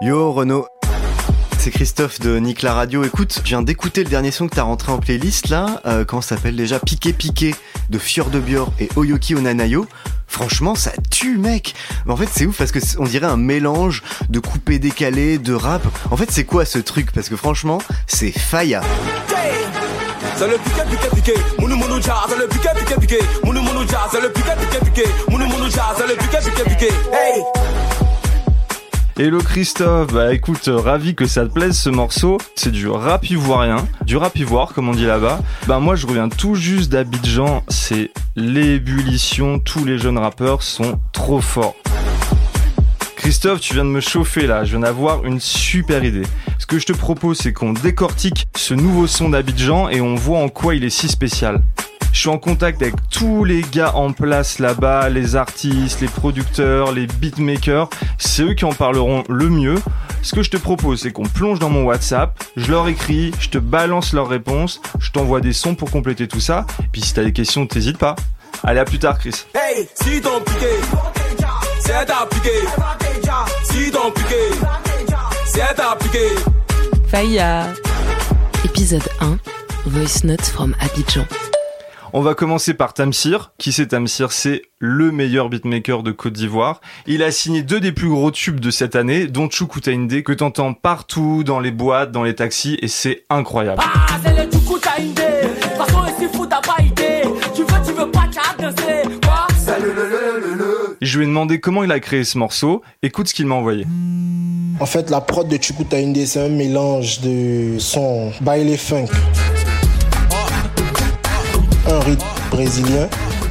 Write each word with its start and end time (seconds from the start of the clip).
Yo 0.00 0.32
Renaud, 0.32 0.66
c'est 1.58 1.70
Christophe 1.70 2.18
de 2.18 2.38
Nick 2.38 2.62
la 2.62 2.74
Radio. 2.74 3.04
Écoute, 3.04 3.40
je 3.44 3.48
viens 3.48 3.62
d'écouter 3.62 4.02
le 4.02 4.10
dernier 4.10 4.32
son 4.32 4.48
que 4.48 4.54
t'as 4.56 4.62
rentré 4.62 4.90
en 4.90 4.98
playlist 4.98 5.48
là, 5.48 5.80
euh, 5.86 6.04
ça 6.10 6.22
s'appelle 6.22 6.56
déjà 6.56 6.80
Piqué 6.80 7.12
Piqué 7.12 7.54
de 7.90 7.98
Fior 7.98 8.30
de 8.30 8.42
et 8.80 8.88
Oyoki 8.96 9.36
Onanayo. 9.36 9.86
Franchement, 10.26 10.74
ça 10.74 10.92
tue, 11.10 11.36
mec. 11.38 11.74
En 12.08 12.16
fait, 12.16 12.28
c'est 12.32 12.46
ouf 12.46 12.56
parce 12.56 12.72
que 12.72 12.80
on 12.98 13.04
dirait 13.04 13.26
un 13.26 13.36
mélange 13.36 14.02
de 14.28 14.40
coupé 14.40 14.78
décalé, 14.78 15.38
de 15.38 15.52
rap. 15.54 15.82
En 16.10 16.16
fait, 16.16 16.30
c'est 16.30 16.44
quoi 16.44 16.64
ce 16.64 16.78
truc? 16.78 17.12
Parce 17.12 17.28
que 17.28 17.36
franchement, 17.36 17.78
c'est 18.06 18.32
faya. 18.32 18.80
Hey. 27.12 27.71
Hello 29.18 29.40
Christophe, 29.40 30.10
bah 30.10 30.32
écoute, 30.32 30.68
euh, 30.68 30.78
ravi 30.78 31.14
que 31.14 31.26
ça 31.26 31.44
te 31.44 31.52
plaise 31.52 31.78
ce 31.78 31.90
morceau. 31.90 32.38
C'est 32.54 32.72
du 32.72 32.88
rap 32.88 33.28
ivoirien, 33.28 33.86
du 34.06 34.16
rap 34.16 34.38
ivoire 34.38 34.72
comme 34.72 34.88
on 34.88 34.92
dit 34.92 35.04
là-bas. 35.04 35.40
Bah 35.66 35.80
moi 35.80 35.96
je 35.96 36.06
reviens 36.06 36.30
tout 36.30 36.54
juste 36.54 36.90
d'Abidjan, 36.90 37.62
c'est 37.68 38.10
l'ébullition, 38.36 39.58
tous 39.58 39.84
les 39.84 39.98
jeunes 39.98 40.16
rappeurs 40.16 40.62
sont 40.62 40.98
trop 41.12 41.42
forts. 41.42 41.76
Christophe, 43.16 43.60
tu 43.60 43.74
viens 43.74 43.84
de 43.84 43.90
me 43.90 44.00
chauffer 44.00 44.46
là, 44.46 44.64
je 44.64 44.70
viens 44.70 44.80
d'avoir 44.80 45.26
une 45.26 45.40
super 45.40 46.04
idée. 46.04 46.26
Ce 46.58 46.64
que 46.64 46.78
je 46.78 46.86
te 46.86 46.92
propose, 46.94 47.36
c'est 47.36 47.52
qu'on 47.52 47.74
décortique 47.74 48.46
ce 48.56 48.72
nouveau 48.72 49.06
son 49.06 49.28
d'Abidjan 49.28 49.90
et 49.90 50.00
on 50.00 50.14
voit 50.14 50.38
en 50.38 50.48
quoi 50.48 50.74
il 50.74 50.84
est 50.84 50.90
si 50.90 51.08
spécial. 51.08 51.60
Je 52.12 52.18
suis 52.18 52.28
en 52.28 52.38
contact 52.38 52.82
avec 52.82 52.94
tous 53.10 53.44
les 53.44 53.62
gars 53.62 53.94
en 53.94 54.12
place 54.12 54.58
là-bas, 54.58 55.08
les 55.08 55.34
artistes, 55.34 56.00
les 56.00 56.08
producteurs, 56.08 56.92
les 56.92 57.06
beatmakers. 57.06 57.88
C'est 58.18 58.42
eux 58.42 58.54
qui 58.54 58.64
en 58.64 58.72
parleront 58.72 59.24
le 59.28 59.48
mieux. 59.48 59.76
Ce 60.22 60.34
que 60.34 60.42
je 60.42 60.50
te 60.50 60.56
propose, 60.56 61.00
c'est 61.00 61.10
qu'on 61.10 61.24
plonge 61.24 61.58
dans 61.58 61.70
mon 61.70 61.84
WhatsApp, 61.84 62.38
je 62.56 62.70
leur 62.70 62.86
écris, 62.86 63.32
je 63.40 63.48
te 63.48 63.58
balance 63.58 64.12
leurs 64.12 64.28
réponses, 64.28 64.80
je 65.00 65.10
t'envoie 65.10 65.40
des 65.40 65.52
sons 65.52 65.74
pour 65.74 65.90
compléter 65.90 66.28
tout 66.28 66.38
ça. 66.38 66.66
Puis 66.92 67.00
si 67.00 67.14
t'as 67.14 67.24
des 67.24 67.32
questions, 67.32 67.66
t'hésites 67.66 67.98
pas. 67.98 68.14
Allez, 68.62 68.78
à 68.78 68.84
plus 68.84 68.98
tard, 68.98 69.18
Chris. 69.18 69.44
Hey, 69.54 69.88
si 69.94 70.20
ton 70.20 70.40
piqué, 70.40 70.66
c'est 71.80 71.92
à 71.92 72.26
piqué. 72.30 72.50
Si 73.64 73.90
ton 73.90 74.10
piqué, 74.12 74.36
c'est. 75.46 75.62
Faya. 77.08 77.66
Épisode 78.64 79.08
1. 79.20 79.38
Voice 79.86 80.24
Note 80.24 80.42
from 80.42 80.76
Abidjan. 80.80 81.26
On 82.14 82.20
va 82.20 82.34
commencer 82.34 82.74
par 82.74 82.92
Tamsir. 82.92 83.52
Qui 83.56 83.72
c'est 83.72 83.88
Tamsir? 83.88 84.32
C'est 84.32 84.62
le 84.78 85.10
meilleur 85.12 85.48
beatmaker 85.48 86.02
de 86.02 86.12
Côte 86.12 86.34
d'Ivoire. 86.34 86.82
Il 87.06 87.22
a 87.22 87.30
signé 87.30 87.62
deux 87.62 87.80
des 87.80 87.92
plus 87.92 88.10
gros 88.10 88.30
tubes 88.30 88.60
de 88.60 88.70
cette 88.70 88.96
année, 88.96 89.26
dont 89.26 89.48
Chukutainde, 89.48 90.22
que 90.22 90.32
t'entends 90.32 90.74
partout, 90.74 91.42
dans 91.42 91.58
les 91.58 91.70
boîtes, 91.70 92.12
dans 92.12 92.22
les 92.22 92.34
taxis, 92.34 92.78
et 92.82 92.88
c'est 92.88 93.24
incroyable. 93.30 93.82
Ah, 93.82 94.18
c'est 94.22 94.36
le. 94.36 94.52
Je 101.00 101.18
lui 101.18 101.24
ai 101.24 101.28
demandé 101.28 101.60
comment 101.60 101.82
il 101.82 101.90
a 101.92 101.98
créé 101.98 102.24
ce 102.24 102.36
morceau. 102.36 102.82
Écoute 103.02 103.28
ce 103.28 103.34
qu'il 103.34 103.46
m'a 103.46 103.54
envoyé. 103.54 103.86
En 104.80 104.86
fait, 104.86 105.08
la 105.08 105.20
prod 105.20 105.48
de 105.48 105.56
Chukutainde, 105.56 106.16
c'est 106.26 106.40
un 106.40 106.48
mélange 106.48 107.20
de 107.20 107.78
son 107.78 108.32
baile 108.42 108.76
funk, 108.76 109.06
un 111.88 112.00
rythme 112.00 112.26
brésilien, 112.50 113.08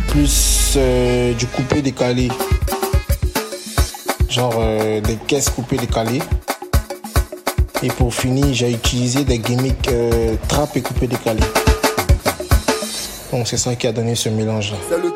plus 0.08 0.74
euh, 0.78 1.34
du 1.34 1.48
coupé 1.48 1.82
décalé. 1.82 2.30
Genre 4.30 4.54
euh, 4.58 5.02
des 5.02 5.16
caisses 5.16 5.50
coupées 5.50 5.78
décalées. 5.78 6.22
Et 7.84 7.90
pour 7.90 8.14
finir, 8.14 8.48
j'ai 8.52 8.72
utilisé 8.72 9.24
des 9.24 9.40
gimmicks 9.40 9.88
euh, 9.90 10.36
et 10.76 10.82
coupé 10.82 11.08
décalé. 11.08 11.42
Donc 13.32 13.48
c'est 13.48 13.58
ça 13.58 13.76
qui 13.76 13.88
a 13.88 13.92
donné 13.92 14.16
ce 14.16 14.30
mélange-là. 14.30 14.78
C'est 14.90 14.98
le. 14.98 15.16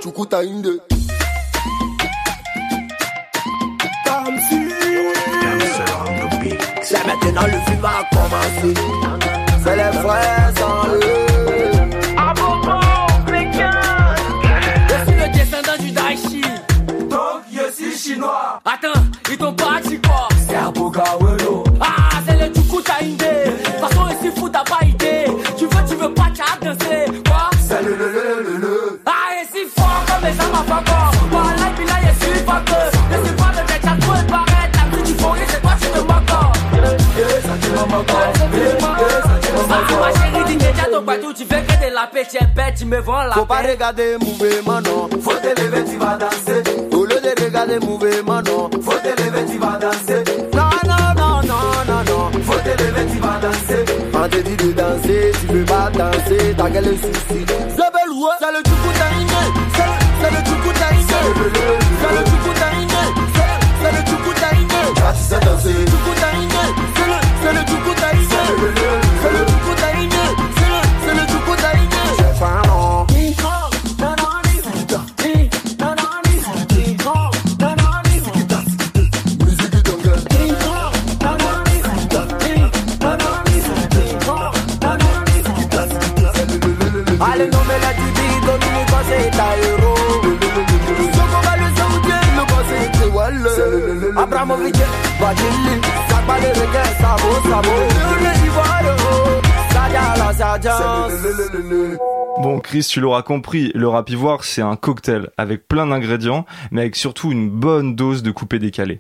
C'est 6.82 7.06
maintenant 7.08 7.46
le 7.46 7.60
film. 7.66 7.82
C'est 9.64 9.76
les. 9.76 11.25
Suis 18.26 18.32
chinois. 18.32 18.60
Attends, 18.66 19.02
ils 19.32 19.38
t'ont 19.38 19.54
pas 19.54 19.80
dit 19.84 20.00
quoi 20.02 20.28
C'est 20.48 20.56
un 20.56 20.72
Bogawelo. 20.72 21.64
Ah, 21.82 21.86
c'est 22.28 22.34
le 22.40 22.54
Chukutainde. 22.54 23.18
De 23.18 23.64
toute 23.64 23.76
façon, 23.90 24.08
ici, 24.10 24.32
fou, 24.38 24.50
t'as 24.50 24.64
pas 24.64 24.86
idée. 24.86 25.26
Tu 25.58 25.66
veux, 25.66 25.86
tu 25.88 25.96
veux 25.96 26.14
pas, 26.14 26.28
t'as 26.36 26.66
danser. 26.66 27.06
Quoi 27.28 27.50
C'est 27.60 27.82
le 27.84 27.96
le 27.96 28.08
le 28.12 28.44
le 28.52 28.58
le. 28.58 29.02
Ah, 29.06 29.12
et 29.42 29.46
si 29.52 29.66
fort 29.76 30.04
comme 30.08 30.30
les 30.30 30.40
armes 30.40 30.56
à 30.56 30.64
Fakor. 30.64 31.12
Voilà, 31.32 31.72
puis 31.76 31.86
là, 31.86 31.94
je 32.04 32.26
suis 32.26 32.44
pas 32.44 32.62
que. 32.66 32.72
Laissez 33.12 33.36
pas 33.36 33.52
le 33.52 33.62
mec, 33.68 33.82
t'as 33.82 33.98
trop 33.98 34.28
paraître. 34.28 34.78
La 34.78 34.92
plus 34.98 35.04
du 35.04 35.14
fond, 35.20 35.32
c'est 35.48 35.62
toi, 35.62 35.72
tu 35.80 35.88
te 35.88 36.00
moques. 36.00 36.12
Eh, 37.18 37.42
ça 37.48 37.56
te 37.62 37.68
m'a 37.74 37.98
encore. 37.98 38.34
Eh, 38.54 38.58
eh, 38.58 38.82
ça 38.82 39.48
te 39.48 39.54
m'a 39.56 39.64
Ah, 39.64 39.68
ma 39.70 39.96
encore. 39.96 40.18
chérie, 40.22 40.46
dis 40.48 40.58
déjà 40.58 40.84
ton 40.92 41.02
bateau, 41.02 41.34
tu 41.34 41.46
fais 41.46 41.62
que 41.64 41.88
de 41.90 41.94
la 41.94 42.08
paix, 42.08 42.28
tu 42.30 42.38
es 42.38 42.48
bête, 42.56 42.76
tu 42.78 42.86
me 42.86 43.00
vends 43.00 43.24
la 43.24 43.32
Faut 43.34 43.46
pas 43.46 43.62
paix. 43.62 43.72
regarder 43.72 44.18
mouvement, 44.20 44.82
non. 44.82 45.10
Faut 45.22 45.34
te 45.34 45.62
lever, 45.62 45.84
tu 45.86 45.98
vas 45.98 46.18
danser. 46.18 46.64
Au 47.26 47.28
lieu 47.28 47.34
de 47.36 47.44
regarder 47.46 47.80
mouvement, 47.80 48.42
non. 48.44 48.70
Faut 48.84 48.92
te 49.00 49.08
lever, 49.20 49.46
tu 49.52 49.58
vas 49.58 49.80
danser. 49.82 50.24
Non, 50.54 50.70
non, 50.86 51.06
non, 51.18 51.42
non, 51.42 51.66
non, 51.88 52.02
non. 52.06 52.32
Faut 52.44 52.60
te 52.60 52.70
lever, 52.84 53.06
tu 53.12 53.18
vas 53.20 53.40
danser. 53.42 53.84
On 54.14 54.30
te 54.30 54.38
dit 54.38 54.56
de 54.56 54.72
danser, 54.74 55.32
tu 55.40 55.48
veux 55.48 55.66
pas 55.66 55.90
danser, 55.90 56.54
t'as 56.56 56.70
quel 56.70 56.86
souci? 56.86 57.40
Zabelou, 57.76 58.30
c'est 58.40 58.52
le 58.52 58.62
Chukutaine. 58.62 59.26
C'est 59.74 59.86
le- 59.90 59.98
c'est 60.22 60.32
le 60.32 60.40
Chukutaine. 60.46 61.02
C'est 61.10 61.22
le 61.26 61.32
c'est 62.00 62.14
le 62.14 62.22
Chukutaine. 62.30 62.90
C'est- 63.34 63.58
C'est 63.82 63.92
le 63.92 64.02
Chukutaine. 64.06 64.68
Ah, 64.98 65.14
tu 65.18 65.24
sais 65.24 65.40
danser. 65.46 65.74
Chukutaine. 65.74 66.46
C'est 66.96 67.08
le 67.10 67.18
c'est 67.42 67.54
le 67.54 67.62
Chukutaine. 67.66 68.22
C'est 68.30 68.38
le 68.38 68.54
c'est 68.54 68.62
le 68.62 68.70
Chukutaine. 68.70 69.05
Bon, 102.46 102.60
Chris, 102.60 102.86
tu 102.88 103.00
l'auras 103.00 103.24
compris, 103.24 103.72
le 103.74 103.88
rap 103.88 104.08
ivoire, 104.12 104.44
c'est 104.44 104.62
un 104.62 104.76
cocktail 104.76 105.32
avec 105.36 105.68
plein 105.68 105.88
d'ingrédients, 105.88 106.46
mais 106.70 106.82
avec 106.82 106.96
surtout 106.96 107.32
une 107.32 107.50
bonne 107.50 107.96
dose 107.96 108.22
de 108.22 108.30
coupé 108.30 108.60
décalé. 108.60 109.00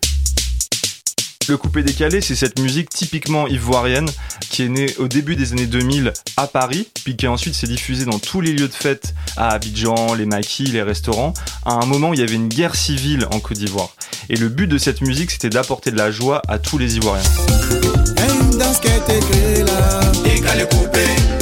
Le 1.47 1.55
coupé 1.55 1.83
décalé, 1.83 2.21
c'est 2.21 2.33
cette 2.33 2.57
musique 2.57 2.89
typiquement 2.89 3.45
ivoirienne 3.45 4.09
qui 4.49 4.63
est 4.63 4.69
née 4.69 4.87
au 4.97 5.07
début 5.07 5.35
des 5.35 5.51
années 5.53 5.67
2000 5.67 6.11
à 6.37 6.47
Paris, 6.47 6.87
puis 7.03 7.15
qui 7.15 7.27
ensuite 7.27 7.53
s'est 7.53 7.67
diffusée 7.67 8.05
dans 8.05 8.17
tous 8.17 8.41
les 8.41 8.51
lieux 8.51 8.67
de 8.67 8.73
fête 8.73 9.13
à 9.37 9.49
Abidjan, 9.49 10.15
les 10.15 10.25
maquis, 10.25 10.65
les 10.65 10.81
restaurants, 10.81 11.35
à 11.67 11.75
un 11.75 11.85
moment 11.85 12.09
où 12.09 12.13
il 12.15 12.21
y 12.21 12.23
avait 12.23 12.33
une 12.33 12.49
guerre 12.49 12.73
civile 12.75 13.27
en 13.31 13.39
Côte 13.39 13.59
d'Ivoire. 13.59 13.89
Et 14.29 14.37
le 14.37 14.49
but 14.49 14.65
de 14.65 14.79
cette 14.79 15.01
musique, 15.01 15.29
c'était 15.29 15.51
d'apporter 15.51 15.91
de 15.91 15.97
la 15.97 16.09
joie 16.09 16.41
à 16.47 16.57
tous 16.57 16.79
les 16.79 16.95
Ivoiriens. 16.97 17.21
une 20.97 21.34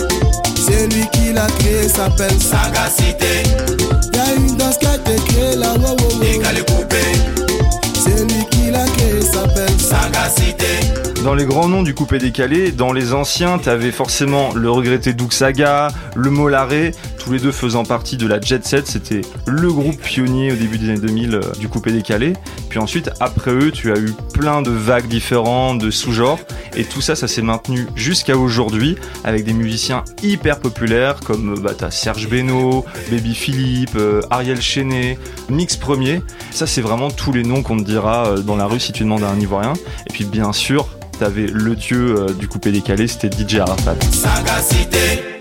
dans 11.23 11.33
les 11.33 11.45
grands 11.45 11.67
noms 11.67 11.81
du 11.81 11.95
coupé 11.95 12.19
décalé, 12.19 12.71
dans 12.71 12.91
les 12.91 13.13
anciens, 13.13 13.57
t'avais 13.57 13.91
forcément 13.91 14.53
le 14.53 14.69
regretté 14.69 15.13
Doug 15.13 15.31
Saga, 15.31 15.87
le 16.15 16.29
Molaré, 16.29 16.93
tous 17.23 17.31
les 17.31 17.39
deux 17.39 17.51
faisant 17.51 17.85
partie 17.85 18.17
de 18.17 18.27
la 18.27 18.41
Jet 18.41 18.65
Set, 18.65 18.85
c'était 18.85 19.21
le 19.47 19.71
groupe 19.71 20.01
pionnier 20.01 20.51
au 20.51 20.55
début 20.55 20.77
des 20.77 20.89
années 20.89 20.99
2000 20.99 21.35
euh, 21.35 21.41
du 21.57 21.69
coupé 21.69 21.91
décalé. 21.91 22.33
Puis 22.69 22.79
ensuite, 22.79 23.11
après 23.21 23.51
eux, 23.51 23.71
tu 23.71 23.93
as 23.93 23.97
eu 23.97 24.13
plein 24.33 24.61
de 24.61 24.71
vagues 24.71 25.07
différentes, 25.07 25.79
de 25.79 25.89
sous-genres, 25.89 26.39
et 26.75 26.83
tout 26.83 26.99
ça, 26.99 27.15
ça 27.15 27.27
s'est 27.27 27.41
maintenu 27.41 27.87
jusqu'à 27.95 28.35
aujourd'hui 28.35 28.97
avec 29.23 29.45
des 29.45 29.53
musiciens 29.53 30.03
hyper 30.21 30.59
populaires 30.59 31.21
comme 31.21 31.53
euh, 31.53 31.61
bah, 31.61 31.91
Serge 31.91 32.27
Beno, 32.27 32.83
Baby 33.09 33.35
Philippe, 33.35 33.95
euh, 33.95 34.21
Ariel 34.29 34.61
Chenet, 34.61 35.17
Mix 35.49 35.77
Premier. 35.77 36.21
Ça, 36.51 36.67
c'est 36.67 36.81
vraiment 36.81 37.09
tous 37.09 37.31
les 37.31 37.43
noms 37.43 37.63
qu'on 37.63 37.77
te 37.77 37.83
dira 37.83 38.35
dans 38.41 38.57
la 38.57 38.65
rue 38.65 38.79
si 38.79 38.91
tu 38.91 39.03
demandes 39.03 39.23
à 39.23 39.29
un 39.29 39.39
Ivoirien. 39.39 39.73
Et 40.07 40.13
puis 40.13 40.25
bien 40.25 40.51
sûr, 40.51 40.87
t'avais 41.19 41.47
le 41.47 41.75
dieu 41.75 42.15
euh, 42.17 42.33
du 42.33 42.47
coupé 42.47 42.71
décalé, 42.71 43.07
c'était 43.07 43.29
DJ 43.29 43.59
Arafat. 43.59 43.95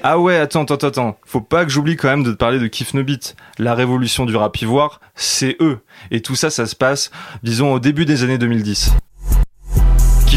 Ah 0.05 0.19
ouais, 0.19 0.37
attends, 0.37 0.63
attends, 0.63 0.89
attends. 0.89 1.17
Faut 1.25 1.41
pas 1.41 1.65
que 1.65 1.71
j'oublie 1.73 1.97
quand 1.97 2.09
même 2.09 2.23
de 2.23 2.33
te 2.33 2.37
parler 2.37 2.59
de 2.59 2.67
Kif 2.67 2.93
No 2.93 3.03
Beat. 3.03 3.35
La 3.59 3.75
révolution 3.75 4.27
du 4.27 4.37
rap 4.37 4.61
ivoire, 4.61 5.01
c'est 5.15 5.57
eux. 5.61 5.79
Et 6.11 6.21
tout 6.21 6.35
ça, 6.35 6.51
ça 6.51 6.67
se 6.67 6.77
passe, 6.77 7.11
disons, 7.43 7.73
au 7.73 7.79
début 7.79 8.05
des 8.05 8.23
années 8.23 8.39
2010. 8.39 8.93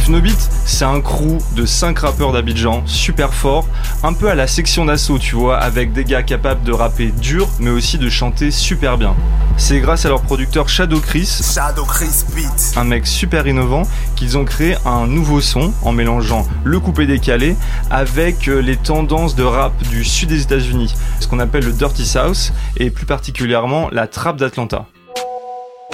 Kif 0.06 0.12
No 0.14 0.22
Beat, 0.22 0.50
c'est 0.66 0.86
un 0.86 1.02
crew 1.02 1.40
de 1.56 1.66
5 1.66 1.98
rappeurs 1.98 2.32
d'Abidjan, 2.32 2.84
super 2.86 3.34
forts, 3.34 3.68
un 4.04 4.14
peu 4.14 4.30
à 4.30 4.36
la 4.36 4.46
section 4.46 4.86
d'assaut, 4.86 5.18
tu 5.18 5.36
vois, 5.36 5.58
avec 5.58 5.94
des 5.94 6.04
gars 6.04 6.22
capables 6.22 6.64
de 6.64 6.72
rapper 6.72 7.08
dur, 7.08 7.48
mais 7.60 7.72
aussi 7.72 7.98
de 7.98 8.08
chanter 8.08 8.52
super 8.52 9.00
bien. 9.00 9.16
C'est 9.58 9.80
grâce 9.80 10.06
à 10.06 10.10
leur 10.10 10.22
producteur 10.22 10.70
Shadow 10.70 11.00
Chris, 11.00 11.42
Shadow 11.56 11.86
Chris 11.86 12.24
Beat. 12.36 12.74
un 12.78 12.84
mec 12.84 13.08
super 13.08 13.48
innovant, 13.48 13.82
qu'ils 14.16 14.38
ont 14.38 14.46
créé 14.46 14.76
un 14.86 15.08
nouveau 15.08 15.42
son 15.42 15.74
en 15.82 15.92
mélangeant 15.92 16.46
le 16.64 16.80
coupé 16.80 17.08
décalé 17.08 17.56
avec 17.90 18.48
euh, 18.48 18.60
les 18.60 18.78
tendances 18.78 19.34
de 19.36 19.44
rap 19.44 19.74
du 19.90 20.04
sud 20.04 20.30
des 20.30 20.44
États-Unis, 20.44 20.94
ce 21.20 21.28
qu'on 21.28 21.40
appelle 21.40 21.66
le 21.66 21.72
Dirty 21.72 22.06
South 22.06 22.54
et 22.78 22.92
plus 22.92 23.08
particulièrement 23.08 23.90
la 23.92 24.06
trappe 24.06 24.38
d'Atlanta. 24.38 24.86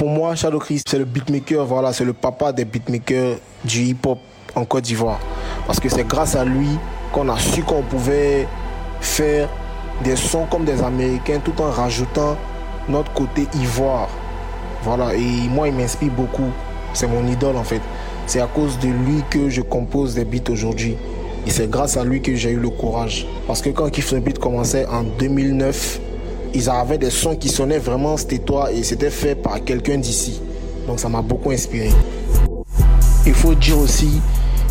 Pour 0.02 0.10
moi, 0.10 0.34
Shadow 0.34 0.58
Chris, 0.58 0.82
c'est 0.84 0.98
le 0.98 1.06
beatmaker, 1.06 1.64
voilà, 1.64 1.94
c'est 1.94 2.06
le 2.06 2.14
papa 2.14 2.52
des 2.52 2.66
beatmakers 2.66 3.36
du 3.64 3.84
hip-hop 3.84 4.18
en 4.56 4.66
Côte 4.66 4.86
d'Ivoire. 4.86 5.20
Parce 5.68 5.80
que 5.80 5.90
c'est 5.90 6.08
grâce 6.08 6.36
à 6.36 6.44
lui 6.44 6.70
qu'on 7.14 7.30
a 7.30 7.38
su 7.38 7.62
qu'on 7.62 7.84
pouvait 7.84 8.48
faire 9.00 9.48
des 10.04 10.16
sons 10.16 10.48
comme 10.50 10.66
des 10.66 10.82
Américains 10.82 11.40
tout 11.46 11.54
en 11.62 11.70
rajoutant 11.70 12.36
notre 12.90 13.14
côté 13.14 13.46
ivoire. 13.54 14.10
Voilà, 14.82 15.14
et 15.14 15.48
moi, 15.48 15.68
il 15.68 15.76
m'inspire 15.76 16.14
beaucoup. 16.14 16.50
C'est 16.96 17.06
mon 17.06 17.28
idole 17.28 17.56
en 17.56 17.64
fait. 17.64 17.82
C'est 18.26 18.42
à 18.42 18.48
cause 18.48 18.80
de 18.80 18.88
lui 18.88 19.22
que 19.30 19.50
je 19.50 19.62
compose 19.62 20.16
des 20.16 20.26
beats 20.26 20.52
aujourd'hui. 20.52 20.98
Et 21.46 21.52
c'est 21.52 21.70
grâce 21.70 21.96
à 21.96 22.04
lui 22.04 22.24
que 22.24 22.34
j'ai 22.34 22.50
eu 22.50 22.60
le 22.60 22.72
courage. 22.72 23.28
Parce 23.46 23.62
que 23.62 23.70
quand 23.70 23.88
Kiff 23.92 24.16
Beat 24.16 24.40
commençait 24.40 24.88
en 24.88 25.04
2009, 25.04 26.00
ils 26.54 26.70
avaient 26.70 26.98
des 26.98 27.10
sons 27.10 27.36
qui 27.36 27.50
sonnaient 27.50 27.80
vraiment 27.80 28.18
stétois 28.18 28.72
et 28.72 28.84
c'était 28.84 29.10
fait 29.10 29.36
par 29.36 29.64
quelqu'un 29.64 29.98
d'ici. 29.98 30.42
Donc 30.88 31.00
ça 31.00 31.10
m'a 31.10 31.22
beaucoup 31.22 31.52
inspiré. 31.52 31.90
Il 33.26 33.34
faut 33.34 33.56
dire 33.56 33.78
aussi 33.78 34.22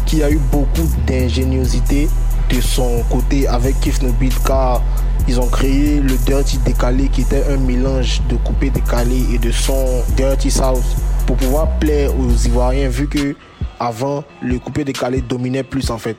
qu'il 0.07 0.19
y 0.19 0.23
a 0.23 0.31
eu 0.31 0.41
beaucoup 0.51 0.89
d'ingéniosité 1.07 2.09
de 2.51 2.61
son 2.61 3.03
côté 3.11 3.47
avec 3.47 3.77
Beat 4.19 4.35
car 4.45 4.83
ils 5.29 5.39
ont 5.39 5.47
créé 5.47 6.01
le 6.01 6.17
Dirty 6.27 6.59
Décalé 6.59 7.09
qui 7.09 7.23
était 7.23 7.45
un 7.49 7.59
mélange 7.59 8.21
de 8.29 8.37
coupé 8.37 8.71
décalé 8.71 9.23
et 9.33 9.39
de 9.39 9.53
son 9.53 10.03
Dirty 10.17 10.51
South 10.51 10.83
pour 11.27 11.37
pouvoir 11.37 11.79
plaire 11.79 12.11
aux 12.19 12.33
Ivoiriens 12.47 12.89
vu 12.89 13.07
que 13.07 13.37
avant 13.79 14.25
le 14.43 14.59
coupé 14.59 14.85
décalé 14.85 15.21
dominait 15.21 15.63
plus 15.63 15.91
en 15.91 15.99
fait. 15.99 16.17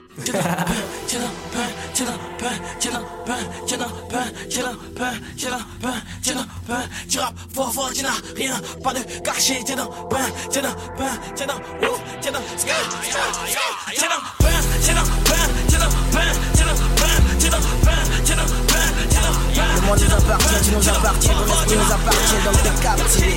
Rien, 8.35 8.59
pas 8.83 8.93
de 8.93 8.99
cachet, 9.23 9.61
t'es 9.65 9.75
dans 9.75 9.87
pain, 10.09 10.17
t'es 10.49 10.61
dans 10.61 10.73
pain, 10.97 11.11
t'es 11.35 11.45
dans 11.45 11.55
ouf, 11.55 11.99
t'es 12.21 12.31
dans 12.31 12.39
ska, 12.57 12.73
t'es 13.03 14.01
dans 14.01 14.21
pain, 14.39 14.49
t'es 14.81 14.93
dans 14.93 15.03
pain, 15.29 15.41
t'es 15.65 15.77
dans 15.77 15.89
pain, 16.11 16.31
t'es 16.53 16.63
dans 16.63 16.75
pain, 16.95 17.17
t'es 17.39 17.49
dans 17.49 17.57
pain, 17.57 18.01
t'es 18.25 18.35
dans 18.35 18.45
pain, 18.45 18.81
t'es 19.09 19.15
dans 19.15 19.33
pain. 19.55 19.75
Le 19.75 19.81
monde 19.81 19.99
nous 19.99 20.13
appartient, 20.13 20.61
tu 20.63 20.71
nous 20.71 20.89
appartiens, 20.89 21.33
ton 21.33 21.45
esprit 21.45 21.77
nous 21.77 21.91
appartient, 21.91 22.41
donc 22.45 22.57
t'es 22.63 22.75
captivé. 22.81 23.35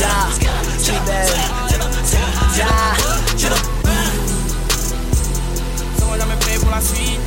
Ya, 0.00 0.08
tu 0.82 0.92
belle. 1.06 1.34
Ya, 2.56 2.66
Serons 5.98 6.16
jamais 6.18 6.36
prêts 6.40 6.58
pour 6.58 6.70
la 6.70 6.80
suite. 6.80 7.20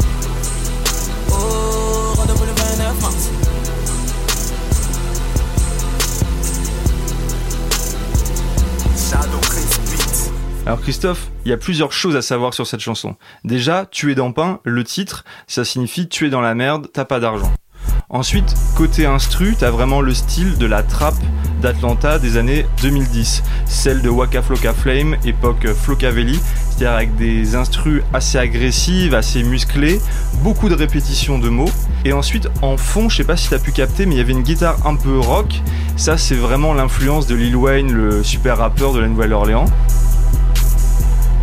Oh, 1.32 2.14
rendez-vous 2.16 2.46
le 2.46 2.52
29 2.52 3.02
mars. 3.02 3.37
Alors 10.66 10.82
Christophe, 10.82 11.30
il 11.46 11.50
y 11.50 11.54
a 11.54 11.58
plusieurs 11.58 11.94
choses 11.94 12.18
à 12.18 12.22
savoir 12.22 12.54
sur 12.54 12.68
cette 12.68 12.82
chanson. 12.82 13.16
Déjà, 13.46 13.86
tu 13.90 14.12
es 14.12 14.16
dans 14.16 14.34
pain, 14.34 14.60
le 14.66 14.84
titre, 14.84 15.24
ça 15.48 15.64
signifie 15.64 16.10
tu 16.10 16.28
es 16.28 16.30
dans 16.30 16.42
la 16.42 16.56
merde, 16.56 16.90
t'as 16.92 17.06
pas 17.06 17.22
d'argent. 17.22 17.54
Ensuite, 18.10 18.54
côté 18.76 19.06
instru, 19.06 19.56
t'as 19.58 19.70
vraiment 19.70 20.02
le 20.02 20.14
style 20.14 20.58
de 20.58 20.66
la 20.66 20.84
trappe 20.84 21.16
d'Atlanta 21.62 22.20
des 22.20 22.36
années 22.36 22.66
2010, 22.82 23.44
celle 23.66 24.02
de 24.02 24.10
Waka 24.10 24.42
Flocka 24.42 24.74
Flame, 24.74 25.16
époque 25.24 25.68
Flocavelli, 25.68 26.40
c'est-à-dire 26.78 26.96
avec 26.96 27.16
des 27.16 27.56
instrus 27.56 28.04
assez 28.14 28.38
agressives, 28.38 29.16
assez 29.16 29.42
musclées, 29.42 30.00
beaucoup 30.44 30.70
de 30.70 30.76
répétitions 30.76 31.40
de 31.40 31.50
mots. 31.50 31.72
Et 32.06 32.14
ensuite, 32.14 32.50
en 32.62 32.78
fond, 32.78 33.10
je 33.10 33.18
sais 33.18 33.24
pas 33.24 33.36
si 33.36 33.50
t'as 33.50 33.58
pu 33.58 33.72
capter, 33.72 34.06
mais 34.06 34.14
il 34.14 34.18
y 34.20 34.22
avait 34.22 34.34
une 34.34 34.44
guitare 34.44 34.86
un 34.86 34.96
peu 34.96 35.18
rock. 35.18 35.64
Ça, 35.96 36.20
c'est 36.20 36.36
vraiment 36.36 36.76
l'influence 36.76 37.26
de 37.26 37.34
Lil 37.34 37.56
Wayne, 37.56 37.92
le 37.92 38.24
super 38.24 38.58
rappeur 38.58 38.94
de 38.94 39.00
la 39.00 39.08
Nouvelle-Orléans. 39.08 39.66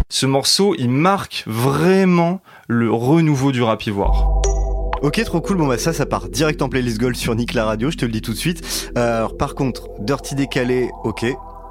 Ce 0.09 0.25
morceau, 0.25 0.77
il 0.79 0.91
marque 0.91 1.43
vraiment 1.49 2.41
le 2.69 2.93
renouveau 2.93 3.51
du 3.51 3.61
rap 3.61 3.85
ivoire. 3.87 4.29
Ok, 5.03 5.21
trop 5.25 5.41
cool. 5.41 5.57
Bon, 5.57 5.67
bah 5.67 5.79
ça, 5.79 5.93
ça 5.93 6.07
part 6.07 6.29
direct 6.29 6.63
en 6.63 6.69
playlist 6.69 7.01
Gold 7.01 7.17
sur 7.17 7.35
Nick 7.35 7.55
la 7.55 7.65
radio, 7.65 7.91
je 7.91 7.97
te 7.97 8.05
le 8.05 8.13
dis 8.13 8.23
tout 8.23 8.33
de 8.33 8.39
suite. 8.39 8.93
Euh, 8.97 9.27
par 9.37 9.57
contre, 9.57 9.89
Dirty 9.99 10.37
Décalé, 10.37 10.91
ok. 11.03 11.27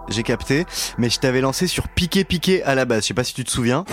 J'ai 0.09 0.23
capté, 0.23 0.65
mais 0.97 1.09
je 1.09 1.19
t'avais 1.19 1.41
lancé 1.41 1.67
sur 1.67 1.87
Piqué 1.87 2.23
Piqué 2.23 2.63
à 2.63 2.75
la 2.75 2.85
base. 2.85 3.03
Je 3.03 3.07
sais 3.07 3.13
pas 3.13 3.23
si 3.23 3.33
tu 3.33 3.43
te 3.43 3.51
souviens. 3.51 3.85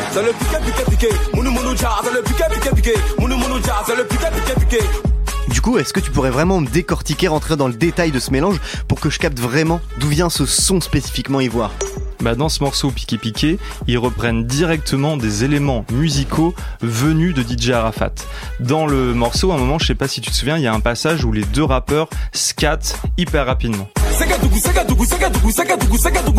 Du 5.48 5.60
coup, 5.60 5.78
est-ce 5.78 5.92
que 5.92 6.00
tu 6.00 6.10
pourrais 6.10 6.30
vraiment 6.30 6.60
me 6.60 6.66
décortiquer, 6.66 7.28
rentrer 7.28 7.56
dans 7.56 7.66
le 7.66 7.74
détail 7.74 8.12
de 8.12 8.20
ce 8.20 8.30
mélange 8.30 8.60
pour 8.86 9.00
que 9.00 9.10
je 9.10 9.18
capte 9.18 9.38
vraiment 9.38 9.80
d'où 9.98 10.08
vient 10.08 10.30
ce 10.30 10.46
son 10.46 10.80
spécifiquement 10.80 11.40
ivoire? 11.40 11.72
Bah 12.20 12.34
dans 12.34 12.50
ce 12.50 12.62
morceau 12.62 12.90
Piqué 12.90 13.16
Piqué, 13.16 13.58
ils 13.86 13.98
reprennent 13.98 14.46
directement 14.46 15.16
des 15.16 15.42
éléments 15.42 15.86
musicaux 15.90 16.54
venus 16.82 17.34
de 17.34 17.42
DJ 17.42 17.70
Arafat. 17.70 18.12
Dans 18.60 18.86
le 18.86 19.14
morceau, 19.14 19.52
à 19.52 19.54
un 19.54 19.58
moment, 19.58 19.78
je 19.78 19.86
sais 19.86 19.94
pas 19.94 20.06
si 20.06 20.20
tu 20.20 20.30
te 20.30 20.36
souviens, 20.36 20.58
il 20.58 20.62
y 20.62 20.66
a 20.66 20.74
un 20.74 20.80
passage 20.80 21.24
où 21.24 21.32
les 21.32 21.44
deux 21.44 21.64
rappeurs 21.64 22.08
scattent 22.32 23.00
hyper 23.16 23.46
rapidement. 23.46 23.88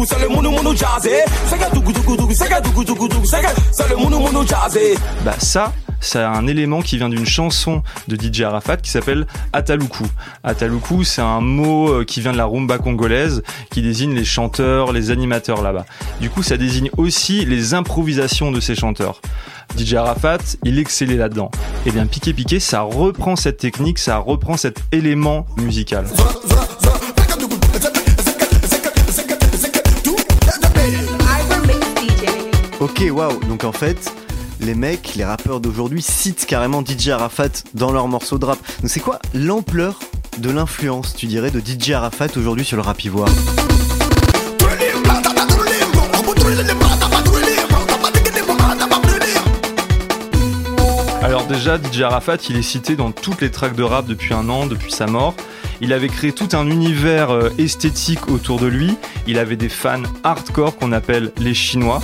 C'est 0.05 0.19
le 0.19 0.29
mounou 0.29 0.51
mounou 0.51 0.75
c'est 3.71 3.89
le 3.89 3.97
mounou 3.97 4.19
mounou. 4.19 4.45
Bah 5.25 5.33
ça, 5.39 5.73
c'est 5.99 6.19
un 6.19 6.45
élément 6.45 6.83
qui 6.83 6.97
vient 6.97 7.09
d'une 7.09 7.25
chanson 7.25 7.81
de 8.07 8.15
DJ 8.15 8.41
Arafat 8.41 8.77
qui 8.77 8.91
s'appelle 8.91 9.25
Ataloukou. 9.51 10.05
Ataloukou, 10.43 11.03
c'est 11.03 11.23
un 11.23 11.41
mot 11.41 11.89
euh, 11.89 12.05
qui 12.05 12.21
vient 12.21 12.33
de 12.33 12.37
la 12.37 12.45
rumba 12.45 12.77
congolaise, 12.77 13.41
qui 13.71 13.81
désigne 13.81 14.13
les 14.13 14.25
chanteurs, 14.25 14.91
les 14.91 15.09
animateurs 15.09 15.63
là-bas. 15.63 15.85
Du 16.19 16.29
coup, 16.29 16.43
ça 16.43 16.57
désigne 16.57 16.91
aussi 16.97 17.45
les 17.45 17.73
improvisations 17.73 18.51
de 18.51 18.59
ces 18.59 18.75
chanteurs. 18.75 19.21
DJ 19.75 19.95
Arafat, 19.95 20.37
il 20.63 20.77
excellait 20.77 21.17
là-dedans. 21.17 21.49
Et 21.87 21.91
bien 21.91 22.05
Piqué 22.05 22.33
Piqué, 22.33 22.59
ça 22.59 22.81
reprend 22.81 23.35
cette 23.35 23.57
technique, 23.57 23.97
ça 23.97 24.17
reprend 24.17 24.55
cet 24.55 24.81
élément 24.91 25.47
musical. 25.57 26.05
Ok, 32.81 33.03
waouh. 33.11 33.39
Donc 33.47 33.63
en 33.63 33.71
fait, 33.71 34.11
les 34.59 34.73
mecs, 34.73 35.13
les 35.13 35.23
rappeurs 35.23 35.59
d'aujourd'hui 35.59 36.01
citent 36.01 36.47
carrément 36.47 36.83
DJ 36.83 37.09
Arafat 37.09 37.49
dans 37.75 37.91
leurs 37.91 38.07
morceaux 38.07 38.39
de 38.39 38.45
rap. 38.45 38.57
Donc 38.81 38.89
c'est 38.89 38.99
quoi 38.99 39.19
l'ampleur 39.35 39.99
de 40.39 40.49
l'influence, 40.49 41.13
tu 41.13 41.27
dirais, 41.27 41.51
de 41.51 41.59
DJ 41.59 41.91
Arafat 41.91 42.29
aujourd'hui 42.37 42.65
sur 42.65 42.77
le 42.77 42.81
rap 42.81 43.03
ivoire? 43.03 43.29
Alors 51.21 51.45
déjà, 51.45 51.77
DJ 51.77 52.01
Arafat, 52.01 52.37
il 52.49 52.57
est 52.57 52.63
cité 52.63 52.95
dans 52.95 53.11
toutes 53.11 53.41
les 53.41 53.51
tracks 53.51 53.75
de 53.75 53.83
rap 53.83 54.07
depuis 54.07 54.33
un 54.33 54.49
an, 54.49 54.65
depuis 54.65 54.91
sa 54.91 55.05
mort. 55.05 55.35
Il 55.81 55.93
avait 55.93 56.09
créé 56.09 56.31
tout 56.31 56.49
un 56.53 56.65
univers 56.65 57.29
euh, 57.29 57.51
esthétique 57.59 58.27
autour 58.29 58.59
de 58.59 58.65
lui. 58.65 58.95
Il 59.27 59.37
avait 59.37 59.55
des 59.55 59.69
fans 59.69 60.01
hardcore 60.23 60.77
qu'on 60.77 60.91
appelle 60.91 61.31
les 61.37 61.53
Chinois. 61.53 62.01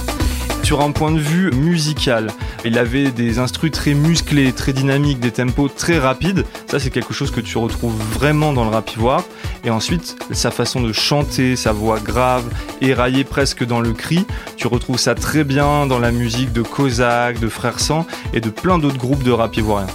Sur 0.67 0.81
un 0.81 0.91
point 0.91 1.13
de 1.13 1.19
vue 1.19 1.49
musical, 1.51 2.27
il 2.65 2.77
avait 2.77 3.11
des 3.11 3.39
instrus 3.39 3.71
très 3.71 3.93
musclés, 3.93 4.51
très 4.51 4.73
dynamiques, 4.73 5.21
des 5.21 5.31
tempos 5.31 5.69
très 5.69 5.97
rapides. 5.97 6.43
Ça, 6.69 6.77
c'est 6.77 6.89
quelque 6.89 7.13
chose 7.13 7.31
que 7.31 7.39
tu 7.39 7.57
retrouves 7.57 7.95
vraiment 8.11 8.51
dans 8.51 8.65
le 8.65 8.71
rap 8.71 8.91
ivoire. 8.91 9.23
Et 9.63 9.69
ensuite, 9.69 10.17
sa 10.31 10.51
façon 10.51 10.81
de 10.81 10.91
chanter, 10.91 11.55
sa 11.55 11.71
voix 11.71 12.01
grave, 12.01 12.43
éraillée 12.81 13.23
presque 13.23 13.65
dans 13.65 13.79
le 13.79 13.93
cri, 13.93 14.25
tu 14.57 14.67
retrouves 14.67 14.99
ça 14.99 15.15
très 15.15 15.45
bien 15.45 15.87
dans 15.87 15.99
la 15.99 16.11
musique 16.11 16.51
de 16.51 16.63
Kozak, 16.63 17.39
de 17.39 17.47
Frère 17.47 17.79
Sang 17.79 18.05
et 18.33 18.41
de 18.41 18.49
plein 18.49 18.77
d'autres 18.77 18.97
groupes 18.97 19.23
de 19.23 19.31
rap 19.31 19.55
ivoirien. 19.55 19.87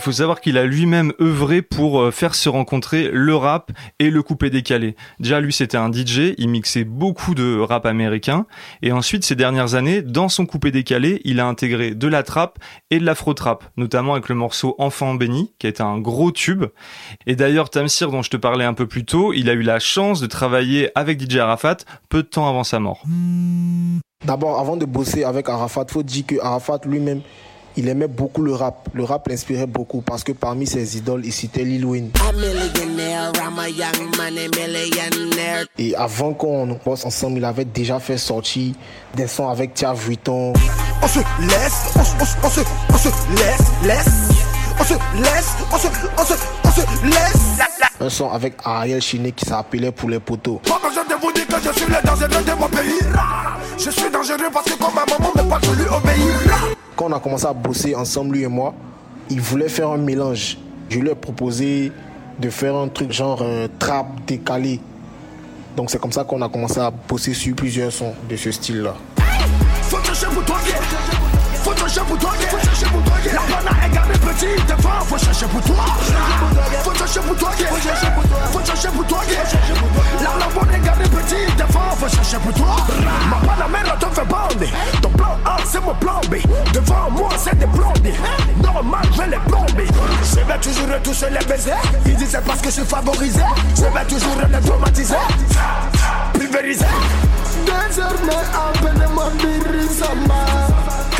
Il 0.00 0.02
faut 0.02 0.12
savoir 0.12 0.40
qu'il 0.40 0.56
a 0.56 0.64
lui-même 0.64 1.12
œuvré 1.20 1.60
pour 1.60 2.00
euh, 2.00 2.10
faire 2.10 2.34
se 2.34 2.48
rencontrer 2.48 3.10
le 3.12 3.36
rap 3.36 3.70
et 3.98 4.08
le 4.08 4.22
coupé 4.22 4.48
décalé. 4.48 4.96
Déjà, 5.18 5.40
lui, 5.40 5.52
c'était 5.52 5.76
un 5.76 5.92
DJ, 5.92 6.32
il 6.38 6.48
mixait 6.48 6.84
beaucoup 6.84 7.34
de 7.34 7.60
rap 7.60 7.84
américain. 7.84 8.46
Et 8.80 8.92
ensuite, 8.92 9.26
ces 9.26 9.34
dernières 9.34 9.74
années, 9.74 10.00
dans 10.00 10.30
son 10.30 10.46
coupé 10.46 10.70
décalé, 10.70 11.20
il 11.26 11.38
a 11.38 11.46
intégré 11.46 11.94
de 11.94 12.08
la 12.08 12.22
trap 12.22 12.58
et 12.90 12.98
de 12.98 13.04
l'afro-trap, 13.04 13.62
notamment 13.76 14.14
avec 14.14 14.30
le 14.30 14.36
morceau 14.36 14.74
Enfant 14.78 15.16
béni, 15.16 15.52
qui 15.58 15.66
été 15.66 15.82
un 15.82 15.98
gros 15.98 16.32
tube. 16.32 16.64
Et 17.26 17.36
d'ailleurs, 17.36 17.68
Tamsir, 17.68 18.10
dont 18.10 18.22
je 18.22 18.30
te 18.30 18.38
parlais 18.38 18.64
un 18.64 18.72
peu 18.72 18.86
plus 18.86 19.04
tôt, 19.04 19.34
il 19.34 19.50
a 19.50 19.52
eu 19.52 19.60
la 19.60 19.80
chance 19.80 20.22
de 20.22 20.26
travailler 20.26 20.90
avec 20.94 21.20
DJ 21.20 21.36
Arafat 21.36 21.76
peu 22.08 22.22
de 22.22 22.28
temps 22.28 22.48
avant 22.48 22.64
sa 22.64 22.78
mort. 22.78 23.02
D'abord, 24.24 24.60
avant 24.60 24.78
de 24.78 24.86
bosser 24.86 25.24
avec 25.24 25.50
Arafat, 25.50 25.84
faut 25.90 26.02
dire 26.02 26.24
que 26.26 26.40
Arafat 26.40 26.80
lui-même, 26.86 27.20
il 27.76 27.88
aimait 27.88 28.08
beaucoup 28.08 28.42
le 28.42 28.54
rap. 28.54 28.88
Le 28.92 29.04
rap 29.04 29.28
l'inspirait 29.28 29.66
beaucoup 29.66 30.00
parce 30.00 30.24
que 30.24 30.32
parmi 30.32 30.66
ses 30.66 30.96
idoles, 30.96 31.22
il 31.24 31.32
citait 31.32 31.64
Lil 31.64 31.84
Wayne. 31.84 32.10
Et 35.78 35.94
avant 35.96 36.34
qu'on 36.34 36.78
bosse 36.84 37.04
ensemble, 37.04 37.38
il 37.38 37.44
avait 37.44 37.64
déjà 37.64 38.00
fait 38.00 38.18
sortir 38.18 38.74
des 39.14 39.26
sons 39.26 39.48
avec 39.48 39.74
Tia 39.74 39.92
Vuitton, 39.92 40.52
On 41.02 41.08
se 41.08 41.18
laisse, 41.18 41.92
on 41.96 42.04
se, 42.04 42.14
on 42.20 42.24
se, 42.24 42.36
on 42.44 42.50
se, 42.50 42.60
on 42.92 42.98
se 42.98 43.08
laisse, 43.36 43.72
laisse. 43.84 44.39
On 44.80 44.84
se 44.84 44.94
laisse, 44.94 45.56
on 45.70 45.76
se, 45.76 45.86
on 46.16 46.24
se, 46.24 46.32
on 46.64 46.70
se 46.70 47.04
laisse. 47.04 47.60
un 48.00 48.08
son 48.08 48.30
avec 48.30 48.54
Ariel 48.64 49.02
Chiné 49.02 49.30
qui 49.30 49.44
s'appelait 49.44 49.92
Pour 49.92 50.08
les 50.08 50.18
poteaux. 50.18 50.58
Pas 50.64 50.80
besoin 50.82 51.04
de 51.04 51.20
vous 51.20 51.30
dire 51.32 51.46
que 51.46 51.56
je 51.62 51.70
suis 51.78 51.84
le 51.84 52.02
dangereux 52.02 52.42
de 52.42 52.58
mon 52.58 52.68
pays. 52.68 52.98
Je 53.76 53.90
suis 53.90 54.10
dangereux 54.10 54.48
parce 54.50 54.64
que 54.64 54.82
comme 54.82 54.94
ma 54.94 55.04
maman 55.04 55.32
me 55.36 55.50
pas 55.50 55.58
voulu 55.58 55.82
obéir. 55.82 56.76
Quand 56.96 57.10
on 57.10 57.12
a 57.12 57.20
commencé 57.20 57.44
à 57.44 57.52
bosser 57.52 57.94
ensemble, 57.94 58.36
lui 58.36 58.44
et 58.44 58.48
moi, 58.48 58.72
il 59.28 59.42
voulait 59.42 59.68
faire 59.68 59.90
un 59.90 59.98
mélange. 59.98 60.56
Je 60.88 60.98
lui 60.98 61.10
ai 61.10 61.14
proposé 61.14 61.92
de 62.38 62.48
faire 62.48 62.74
un 62.74 62.88
truc 62.88 63.12
genre 63.12 63.40
euh, 63.42 63.68
trap 63.78 64.06
décalé. 64.26 64.80
Donc 65.76 65.90
c'est 65.90 66.00
comme 66.00 66.12
ça 66.12 66.24
qu'on 66.24 66.40
a 66.40 66.48
commencé 66.48 66.80
à 66.80 66.90
bosser 66.90 67.34
sur 67.34 67.54
plusieurs 67.54 67.92
sons 67.92 68.14
de 68.30 68.34
ce 68.34 68.50
style-là. 68.50 68.94
Faut 69.82 69.98
pour 69.98 70.44
toi, 70.44 70.56
yeah. 70.66 71.19
Faut 71.62 71.76
chercher 71.76 72.00
pour 72.00 72.18
toi. 72.18 72.30
Faut 72.48 72.58
chercher 72.58 72.86
pour 72.86 73.02
toi. 73.02 73.14
La 73.26 73.40
banane 73.40 73.84
est 73.84 73.94
gardée 73.94 74.18
petite, 74.18 74.66
devant, 74.66 75.00
faut 75.06 75.18
chercher 75.18 75.46
pour 75.46 75.60
toi. 75.62 75.84
Faut 76.82 76.94
chercher 76.94 77.20
pour 77.20 77.36
toi. 77.36 77.50
Faut 77.50 77.76
chercher 77.80 78.08
pour 78.14 78.24
toi, 78.24 78.38
faut 78.52 78.64
chercher 78.64 78.88
pour 78.88 79.06
toi. 79.06 79.20
La 80.20 80.30
lampe 80.38 80.74
est 80.74 80.84
gardée 80.84 81.04
petite, 81.04 81.56
devant, 81.56 81.90
faut 81.98 82.08
chercher 82.08 82.38
pour 82.38 82.52
toi. 82.54 82.76
Ma 83.28 83.36
panamère 83.46 83.98
te 83.98 84.06
fait 84.06 84.24
bander. 84.24 84.70
Ton 85.02 85.10
plan 85.10 85.36
A, 85.44 85.56
c'est 85.66 85.80
mon 85.80 85.94
plan 85.94 86.20
B. 86.30 86.36
Devant 86.72 87.10
moi, 87.10 87.30
c'est 87.36 87.58
des 87.58 87.66
blondés. 87.66 88.14
Normal, 88.62 89.02
je 89.14 89.22
les 89.30 89.38
plomber. 89.46 89.86
Je 90.22 90.40
vais 90.40 90.58
toujours 90.60 90.88
retoucher 90.94 91.30
les 91.30 91.44
baisers. 91.46 91.74
Ils 92.06 92.16
disent 92.16 92.30
c'est 92.30 92.44
parce 92.44 92.60
que 92.60 92.68
je 92.68 92.74
suis 92.74 92.84
favorisé. 92.84 93.42
Je 93.76 93.82
vais 93.82 94.04
toujours 94.08 94.36
les 94.50 94.60
traumatiser. 94.66 95.14
Pulvériser. 96.32 96.86
Désormais, 97.66 98.44
appelle-moi 98.54 99.26
Birisama. 99.38 100.69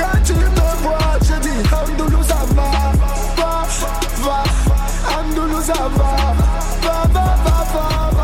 Quand 0.00 0.18
tu 0.24 0.32
me 0.32 0.46
vois, 0.82 1.18
je 1.20 1.36
dis 1.42 1.60
Hamdoulou 1.70 2.22
ça 2.22 2.38
va. 2.56 2.70
Va, 3.36 3.52
va, 4.24 4.38
Hamdoulou 5.12 5.60
ça 5.60 5.74
va. 5.74 6.10
Va, 6.82 6.96
va, 7.12 7.26
va, 7.44 7.56
va, 7.74 8.10
va, 8.16 8.19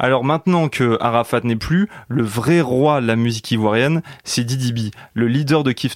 Alors 0.00 0.24
maintenant 0.24 0.70
que 0.70 0.96
Arafat 1.00 1.42
n'est 1.44 1.56
plus, 1.56 1.88
le 2.08 2.22
vrai 2.22 2.62
roi 2.62 3.02
de 3.02 3.06
la 3.06 3.16
musique 3.16 3.50
ivoirienne, 3.50 4.00
c'est 4.24 4.44
Didi 4.44 4.90
le 5.12 5.28
leader 5.28 5.62
de 5.62 5.72
Kif. 5.72 5.94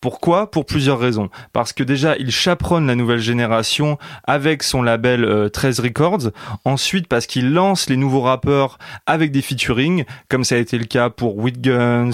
Pourquoi? 0.00 0.50
Pour 0.50 0.66
plusieurs 0.66 0.98
raisons. 0.98 1.30
Parce 1.54 1.72
que 1.72 1.82
déjà, 1.82 2.16
il 2.16 2.30
chaperonne 2.30 2.86
la 2.86 2.94
nouvelle 2.94 3.18
génération 3.18 3.96
avec 4.24 4.62
son 4.62 4.82
label 4.82 5.24
euh, 5.24 5.48
13 5.48 5.80
Records. 5.80 6.30
Ensuite, 6.64 7.06
parce 7.06 7.26
qu'il 7.26 7.52
lance 7.52 7.88
les 7.88 7.96
nouveaux 7.96 8.20
rappeurs 8.20 8.78
avec 9.06 9.32
des 9.32 9.40
featuring, 9.40 10.04
comme 10.28 10.44
ça 10.44 10.56
a 10.56 10.58
été 10.58 10.76
le 10.76 10.84
cas 10.84 11.08
pour 11.08 11.38
With 11.38 11.62
Guns, 11.62 12.10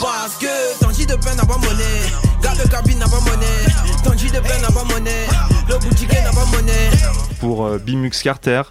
pour 7.46 7.64
euh, 7.64 7.78
Bimux 7.78 8.10
Carter, 8.24 8.62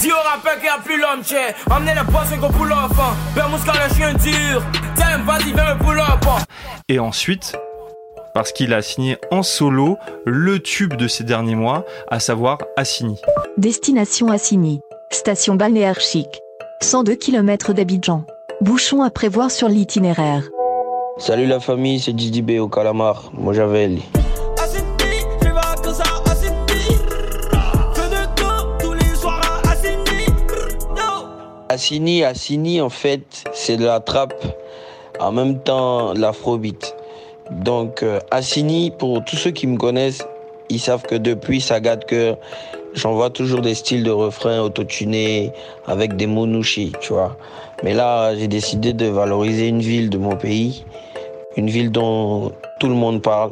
Dis 0.00 0.10
au 0.10 0.16
rappeur 0.28 0.54
qu'il 0.54 0.64
n'y 0.64 0.68
a 0.68 0.78
plus 0.84 1.00
l'homme, 1.00 1.22
tchè. 1.22 1.54
Emmenez 1.70 1.92
les 1.94 2.12
poissons 2.12 2.36
qu'on 2.40 2.50
pull 2.50 2.72
up. 2.72 2.90
hein. 2.98 3.48
Mouska 3.48 3.72
le 3.72 3.94
chien 3.94 4.12
dur. 4.14 4.60
Tiens, 4.96 5.18
vas-y, 5.24 5.52
viens 5.52 5.74
me 5.74 5.78
pull 5.78 6.00
up. 6.00 6.24
et 6.88 6.98
ensuite 6.98 7.54
parce 8.34 8.50
qu'il 8.50 8.74
a 8.74 8.82
signé 8.82 9.16
en 9.30 9.44
solo 9.44 9.96
le 10.26 10.58
tube 10.58 10.94
de 10.94 11.06
ces 11.06 11.22
derniers 11.22 11.54
mois, 11.54 11.84
à 12.10 12.18
savoir 12.18 12.58
Assini. 12.76 13.20
Destination 13.56 14.28
Assigny. 14.32 14.80
Station 15.10 15.54
balnéaire 15.54 16.00
chic. 16.00 16.26
102 16.82 17.14
km 17.14 17.72
d'Abidjan. 17.72 18.24
Bouchon 18.60 19.02
à 19.04 19.10
prévoir 19.10 19.52
sur 19.52 19.68
l'itinéraire. 19.68 20.42
Salut 21.18 21.46
la 21.46 21.60
famille, 21.60 22.00
c'est 22.00 22.12
Didi 22.12 22.42
B 22.42 22.58
au 22.58 22.66
calamar, 22.66 23.30
moi 23.32 23.52
j'avais 23.52 23.88
Assini, 31.74 32.22
Assini 32.22 32.80
en 32.80 32.88
fait, 32.88 33.42
c'est 33.52 33.76
de 33.76 33.84
la 33.84 33.98
trappe, 33.98 34.32
en 35.18 35.32
même 35.32 35.58
temps 35.58 36.14
l'afrobeat. 36.14 36.94
Donc 37.50 38.04
euh, 38.04 38.20
Assini, 38.30 38.92
pour 38.96 39.24
tous 39.24 39.34
ceux 39.34 39.50
qui 39.50 39.66
me 39.66 39.76
connaissent, 39.76 40.24
ils 40.68 40.78
savent 40.78 41.02
que 41.02 41.16
depuis 41.16 41.60
Sagat 41.60 41.96
Cœur, 41.96 42.36
j'envoie 42.94 43.28
toujours 43.30 43.60
des 43.60 43.74
styles 43.74 44.04
de 44.04 44.12
refrains 44.12 44.60
autotunés 44.60 45.50
avec 45.88 46.14
des 46.14 46.28
mots 46.28 46.46
nouchés, 46.46 46.92
tu 47.00 47.12
vois. 47.12 47.36
Mais 47.82 47.92
là, 47.92 48.36
j'ai 48.36 48.46
décidé 48.46 48.92
de 48.92 49.06
valoriser 49.06 49.66
une 49.66 49.82
ville 49.82 50.10
de 50.10 50.18
mon 50.18 50.36
pays, 50.36 50.84
une 51.56 51.68
ville 51.68 51.90
dont 51.90 52.52
tout 52.78 52.86
le 52.86 52.94
monde 52.94 53.20
parle. 53.20 53.50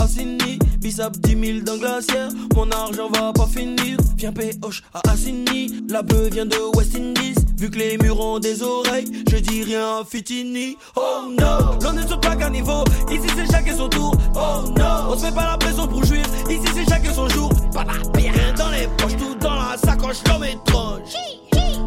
Assini, 0.00 0.58
je 0.90 1.02
vais 1.02 1.04
comme 1.04 1.04
ça, 1.04 1.04
Assini. 1.04 1.04
Oh 1.04 1.04
no. 1.04 1.04
Assini, 1.04 1.04
je 1.04 1.04
fais 1.04 1.04
vacances 1.04 1.04
à 1.04 1.08
Assini. 1.08 1.08
Bissap 1.08 1.16
10 1.18 1.52
000 1.52 1.64
dans 1.64 1.76
glacière, 1.76 2.28
mon 2.56 2.70
argent 2.70 3.08
va 3.12 3.32
pas 3.32 3.46
finir. 3.46 3.98
Viens 4.16 4.32
péhoche 4.32 4.82
à 4.94 5.10
Assini, 5.10 5.84
la 5.88 6.02
bœuf 6.02 6.32
vient 6.32 6.46
de 6.46 6.76
West 6.76 6.96
Indies. 6.96 7.34
Vu 7.58 7.70
que 7.70 7.78
les 7.78 7.98
murs 7.98 8.18
ont 8.20 8.38
des 8.38 8.62
oreilles, 8.62 9.24
je 9.30 9.36
dis 9.36 9.64
rien 9.64 10.00
à 10.00 10.04
Fitini. 10.04 10.76
Oh 10.96 11.28
no, 11.28 11.78
l'on 11.82 11.92
ne 11.92 12.06
saute 12.06 12.22
pas 12.22 12.36
qu'à 12.36 12.48
niveau. 12.50 12.84
Ici 13.10 13.28
c'est 13.36 13.50
chacun 13.50 13.76
son 13.76 13.88
tour. 13.88 14.14
Oh 14.34 14.68
no, 14.76 15.10
on 15.10 15.16
se 15.16 15.26
fait 15.26 15.34
pas 15.34 15.50
la 15.50 15.58
pression 15.58 15.86
pour 15.86 16.04
jouir. 16.04 16.24
Ici 16.48 16.66
c'est 16.74 16.88
chacun 16.88 17.12
son 17.12 17.28
jour. 17.28 17.50
Pas 17.72 17.84
la 17.84 17.98
bien 18.18 18.32
dans 18.56 18.70
les 18.70 18.88
poches, 18.96 19.16
tout 19.16 19.34
dans 19.40 19.54
la 19.54 19.76
sacoche, 19.76 20.18
l'homme 20.26 20.44
étrange. 20.44 21.02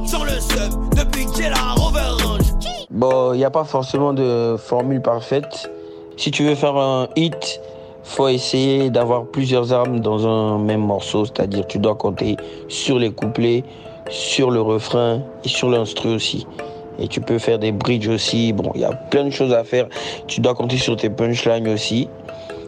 Sur 0.07 0.25
le 0.25 0.39
sub, 0.39 0.95
depuis 0.95 1.25
que 1.25 1.31
j'ai 1.37 1.49
la 1.49 1.73
Rover 1.73 2.23
Range. 2.23 2.41
Bon, 2.89 3.33
n'y 3.33 3.45
a 3.45 3.49
pas 3.49 3.63
forcément 3.63 4.13
de 4.13 4.57
formule 4.57 5.01
parfaite. 5.01 5.71
Si 6.17 6.29
tu 6.29 6.43
veux 6.43 6.55
faire 6.55 6.75
un 6.75 7.07
hit, 7.15 7.59
faut 8.03 8.27
essayer 8.27 8.89
d'avoir 8.89 9.25
plusieurs 9.25 9.73
armes 9.73 9.99
dans 9.99 10.27
un 10.27 10.57
même 10.57 10.81
morceau, 10.81 11.25
c'est-à-dire 11.25 11.67
tu 11.67 11.79
dois 11.79 11.95
compter 11.95 12.37
sur 12.67 12.99
les 12.99 13.11
couplets, 13.11 13.63
sur 14.09 14.51
le 14.51 14.61
refrain 14.61 15.21
et 15.43 15.47
sur 15.47 15.69
l'instru 15.69 16.15
aussi. 16.15 16.45
Et 16.99 17.07
tu 17.07 17.21
peux 17.21 17.39
faire 17.39 17.57
des 17.57 17.71
bridges 17.71 18.09
aussi. 18.09 18.53
Bon, 18.53 18.71
il 18.75 18.81
y 18.81 18.85
a 18.85 18.91
plein 18.91 19.23
de 19.23 19.29
choses 19.29 19.53
à 19.53 19.63
faire. 19.63 19.87
Tu 20.27 20.41
dois 20.41 20.53
compter 20.53 20.77
sur 20.77 20.95
tes 20.95 21.09
punchlines 21.09 21.67
aussi. 21.67 22.07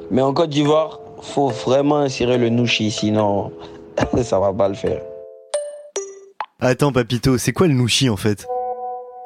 Mais 0.09 0.21
en 0.21 0.33
Côte 0.33 0.49
d'Ivoire, 0.49 0.99
faut 1.21 1.49
vraiment 1.49 1.97
insérer 1.97 2.37
le 2.37 2.49
nouchi, 2.49 2.91
sinon 2.91 3.51
ça 4.23 4.39
va 4.39 4.53
pas 4.53 4.67
le 4.67 4.75
faire. 4.75 5.01
Attends, 6.59 6.91
Papito, 6.91 7.37
c'est 7.37 7.51
quoi 7.51 7.67
le 7.67 7.73
nouchi 7.73 8.09
en 8.09 8.17
fait? 8.17 8.45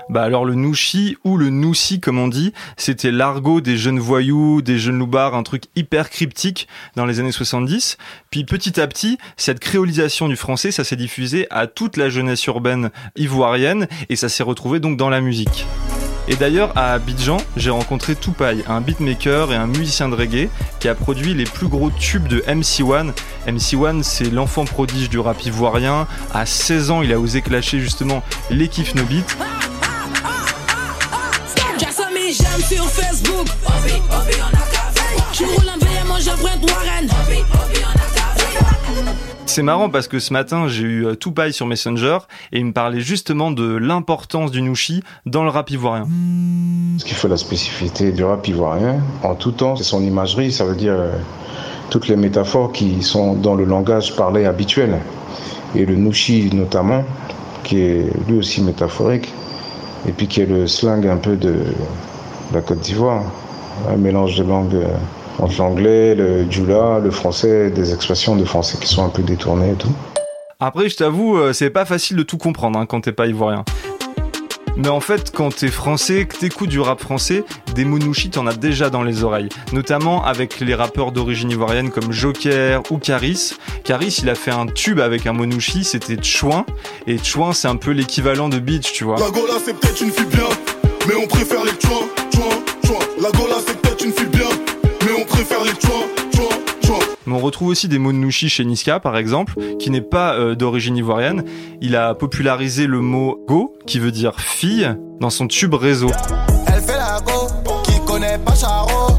Bah 0.10 0.24
alors 0.24 0.46
le 0.46 0.56
nouchi 0.56 1.18
ou 1.26 1.38
le 1.38 1.50
noussi 1.50 2.00
comme 2.00 2.18
on 2.18 2.30
dit, 2.30 2.54
c'était 2.78 3.12
l'argot 3.12 3.60
des 3.60 3.76
jeunes 3.78 4.00
voyous, 4.00 4.62
des 4.62 4.80
jeunes 4.80 5.00
loupards, 5.00 5.36
un 5.36 5.44
truc 5.44 5.64
hyper 5.76 6.10
cryptique 6.10 6.68
dans 6.96 7.06
les 7.06 7.20
années 7.20 7.34
70. 7.34 7.98
Puis 8.32 8.46
petit 8.46 8.80
à 8.80 8.88
petit, 8.88 9.18
cette 9.36 9.60
créolisation 9.60 10.30
du 10.30 10.38
français, 10.38 10.72
ça 10.72 10.86
s'est 10.86 10.96
diffusé 10.96 11.48
à 11.50 11.68
toute 11.68 11.98
la 11.98 12.10
jeunesse 12.10 12.46
urbaine 12.46 12.90
ivoirienne 13.18 13.88
et 14.08 14.16
ça 14.16 14.30
s'est 14.30 14.44
retrouvé 14.44 14.80
donc 14.80 14.96
dans 14.96 15.10
la 15.10 15.20
musique. 15.20 15.66
Et 16.30 16.36
d'ailleurs, 16.36 16.74
à 16.76 16.94
Abidjan, 16.94 17.38
j'ai 17.56 17.70
rencontré 17.70 18.14
Tupai, 18.14 18.58
un 18.68 18.82
beatmaker 18.82 19.54
et 19.54 19.56
un 19.56 19.68
musicien 19.68 20.10
de 20.10 20.16
reggae 20.16 20.50
qui 20.80 20.90
a 20.90 20.96
produit 20.96 21.34
les 21.34 21.46
plus 21.46 21.68
gros 21.68 21.90
tubes 21.90 22.28
de 22.28 22.40
MC1. 22.42 23.14
MC1, 23.48 24.04
c'est 24.04 24.30
l'enfant 24.30 24.66
prodige 24.66 25.10
du 25.10 25.20
rap 25.20 25.46
ivoirien. 25.46 26.06
À 26.34 26.46
16 26.46 26.92
ans, 26.92 27.02
il 27.02 27.14
a 27.14 27.20
osé 27.20 27.42
clasher 27.42 27.80
justement 27.80 28.24
l'équipe 28.50 28.94
No 28.94 29.04
Beat. 29.04 29.38
Je 35.32 35.44
roule 35.44 35.70
un 35.70 35.78
VM, 35.78 36.10
Warren. 36.10 37.08
C'est 39.46 39.62
marrant 39.62 39.90
parce 39.90 40.08
que 40.08 40.18
ce 40.18 40.34
matin, 40.34 40.68
j'ai 40.68 40.84
eu 40.84 41.06
euh, 41.06 41.16
Tupai 41.16 41.52
sur 41.52 41.68
Messenger 41.68 42.18
et 42.52 42.58
il 42.58 42.66
me 42.66 42.74
parlait 42.74 43.00
justement 43.00 43.52
de 43.52 43.76
l'importance 43.76 44.50
du 44.50 44.64
Nushi 44.64 45.04
dans 45.28 45.44
le 45.44 45.50
rap 45.52 45.70
ivoirien. 45.70 46.08
Ce 46.98 47.06
qui 47.06 47.14
fait 47.14 47.28
la 47.28 47.38
spécificité 47.38 48.12
du 48.12 48.24
rap 48.24 48.48
ivoirien, 48.48 49.02
en 49.22 49.36
tout 49.36 49.52
temps, 49.52 49.76
c'est 49.76 49.84
son 49.84 50.02
imagerie, 50.02 50.52
ça 50.52 50.66
veut 50.66 50.76
dire 50.76 50.96
euh, 50.98 51.12
toutes 51.92 52.08
les 52.08 52.16
métaphores 52.16 52.72
qui 52.72 53.04
sont 53.04 53.36
dans 53.36 53.54
le 53.54 53.66
langage 53.66 54.16
parlé 54.16 54.46
habituel. 54.46 54.98
Et 55.76 55.86
le 55.86 55.94
Nushi 55.94 56.50
notamment, 56.54 57.06
qui 57.64 57.82
est 57.82 58.12
lui 58.28 58.40
aussi 58.40 58.64
métaphorique, 58.64 59.32
et 60.08 60.12
puis 60.12 60.28
qui 60.28 60.42
est 60.42 60.48
le 60.48 60.66
slang 60.66 61.06
un 61.06 61.18
peu 61.18 61.36
de 61.36 61.62
la 62.54 62.62
Côte 62.62 62.80
d'Ivoire, 62.80 63.24
un 63.90 63.98
mélange 63.98 64.38
de 64.38 64.44
langues 64.44 64.76
euh, 64.76 64.88
entre 65.40 65.60
l'anglais, 65.60 66.16
le 66.16 66.50
djoula, 66.50 67.00
le 67.00 67.12
français, 67.12 67.70
des 67.70 67.94
expressions 67.94 68.36
de 68.36 68.46
français 68.46 68.78
qui 68.80 68.88
sont 68.88 69.06
un 69.06 69.10
peu 69.10 69.24
détournées 69.24 69.72
et 69.72 69.76
tout. 69.76 69.92
Après, 70.60 70.90
je 70.90 70.98
t'avoue, 70.98 71.38
euh, 71.38 71.54
c'est 71.54 71.70
pas 71.70 71.86
facile 71.86 72.18
de 72.18 72.24
tout 72.24 72.38
comprendre 72.38 72.80
hein, 72.80 72.86
quand 72.88 73.02
t'es 73.02 73.12
pas 73.12 73.28
ivoirien. 73.28 73.64
Mais 74.78 74.90
en 74.90 75.00
fait, 75.00 75.32
quand 75.32 75.56
t'es 75.56 75.70
français, 75.70 76.26
que 76.28 76.38
t'écoutes 76.38 76.70
du 76.70 76.80
rap 76.80 77.02
français, 77.02 77.44
des 77.74 77.84
mots 77.84 77.98
nouchi 77.98 78.30
t'en 78.30 78.46
as 78.46 78.54
déjà 78.54 78.92
dans 78.92 79.02
les 79.02 79.24
oreilles. 79.24 79.50
Notamment 79.74 80.24
avec 80.24 80.60
les 80.60 80.76
rappeurs 80.76 81.12
d'origine 81.12 81.50
ivoirienne 81.50 81.90
comme 81.90 82.12
Joker 82.12 82.84
ou 82.92 83.00
Caris. 83.00 83.56
Caris, 83.84 84.20
il 84.22 84.30
a 84.30 84.36
fait 84.36 84.52
un 84.52 84.68
tube 84.68 85.00
avec 85.00 85.26
un 85.26 85.34
mot 85.34 85.48
nouchi, 85.48 85.84
c'était 85.84 86.22
Chouin. 86.22 86.64
Et 87.08 87.18
Chouin, 87.18 87.54
c'est 87.54 87.68
un 87.68 87.76
peu 87.76 87.90
l'équivalent 87.90 88.50
de 88.50 88.60
Beach, 88.60 88.94
tu 88.94 89.04
vois. 89.04 89.20
La 89.20 89.32
Gola 89.32 89.54
c'est 89.64 89.76
peut-être 89.76 90.00
une 90.00 90.12
fille 90.12 90.26
bien, 90.26 90.46
mais 91.08 91.16
on 91.16 91.28
préfère 91.28 91.64
les 91.64 91.72
chouins, 91.72 92.08
chouins, 92.34 92.64
chouins. 92.86 93.06
La 93.22 93.32
Gola 93.32 93.56
c'est 93.66 93.80
peut-être 93.82 94.06
une 94.06 94.12
fille 94.12 94.28
bien, 94.28 94.48
mais 95.06 95.12
on 95.22 95.26
préfère 95.26 95.64
les 95.64 95.72
chouins, 95.72 96.06
chouins, 96.36 96.58
chouins. 96.86 97.06
Mais 97.26 97.34
on 97.34 97.40
retrouve 97.40 97.70
aussi 97.70 97.88
des 97.88 97.98
mots 97.98 98.12
de 98.12 98.18
Nouchi 98.18 98.50
chez 98.50 98.66
Niska, 98.66 99.00
par 99.00 99.18
exemple, 99.18 99.54
qui 99.80 99.90
n'est 99.90 100.02
pas 100.02 100.36
euh, 100.36 100.56
d'origine 100.56 100.98
ivoirienne. 100.98 101.44
Il 101.82 101.96
a 101.96 102.14
popularisé 102.14 102.88
le 102.88 103.00
mot 103.00 103.44
go, 103.48 103.76
qui 103.86 104.00
veut 104.00 104.12
dire 104.12 104.40
fille, 104.40 104.96
dans 105.20 105.30
son 105.30 105.48
tube 105.48 105.74
réseau. 105.74 106.12
Elle 106.68 106.82
fait 106.82 106.98
la 106.98 107.20
go, 107.26 107.48
qui 107.84 108.00
connaît 108.06 108.38
pas 108.40 108.56
Charo. 108.56 109.18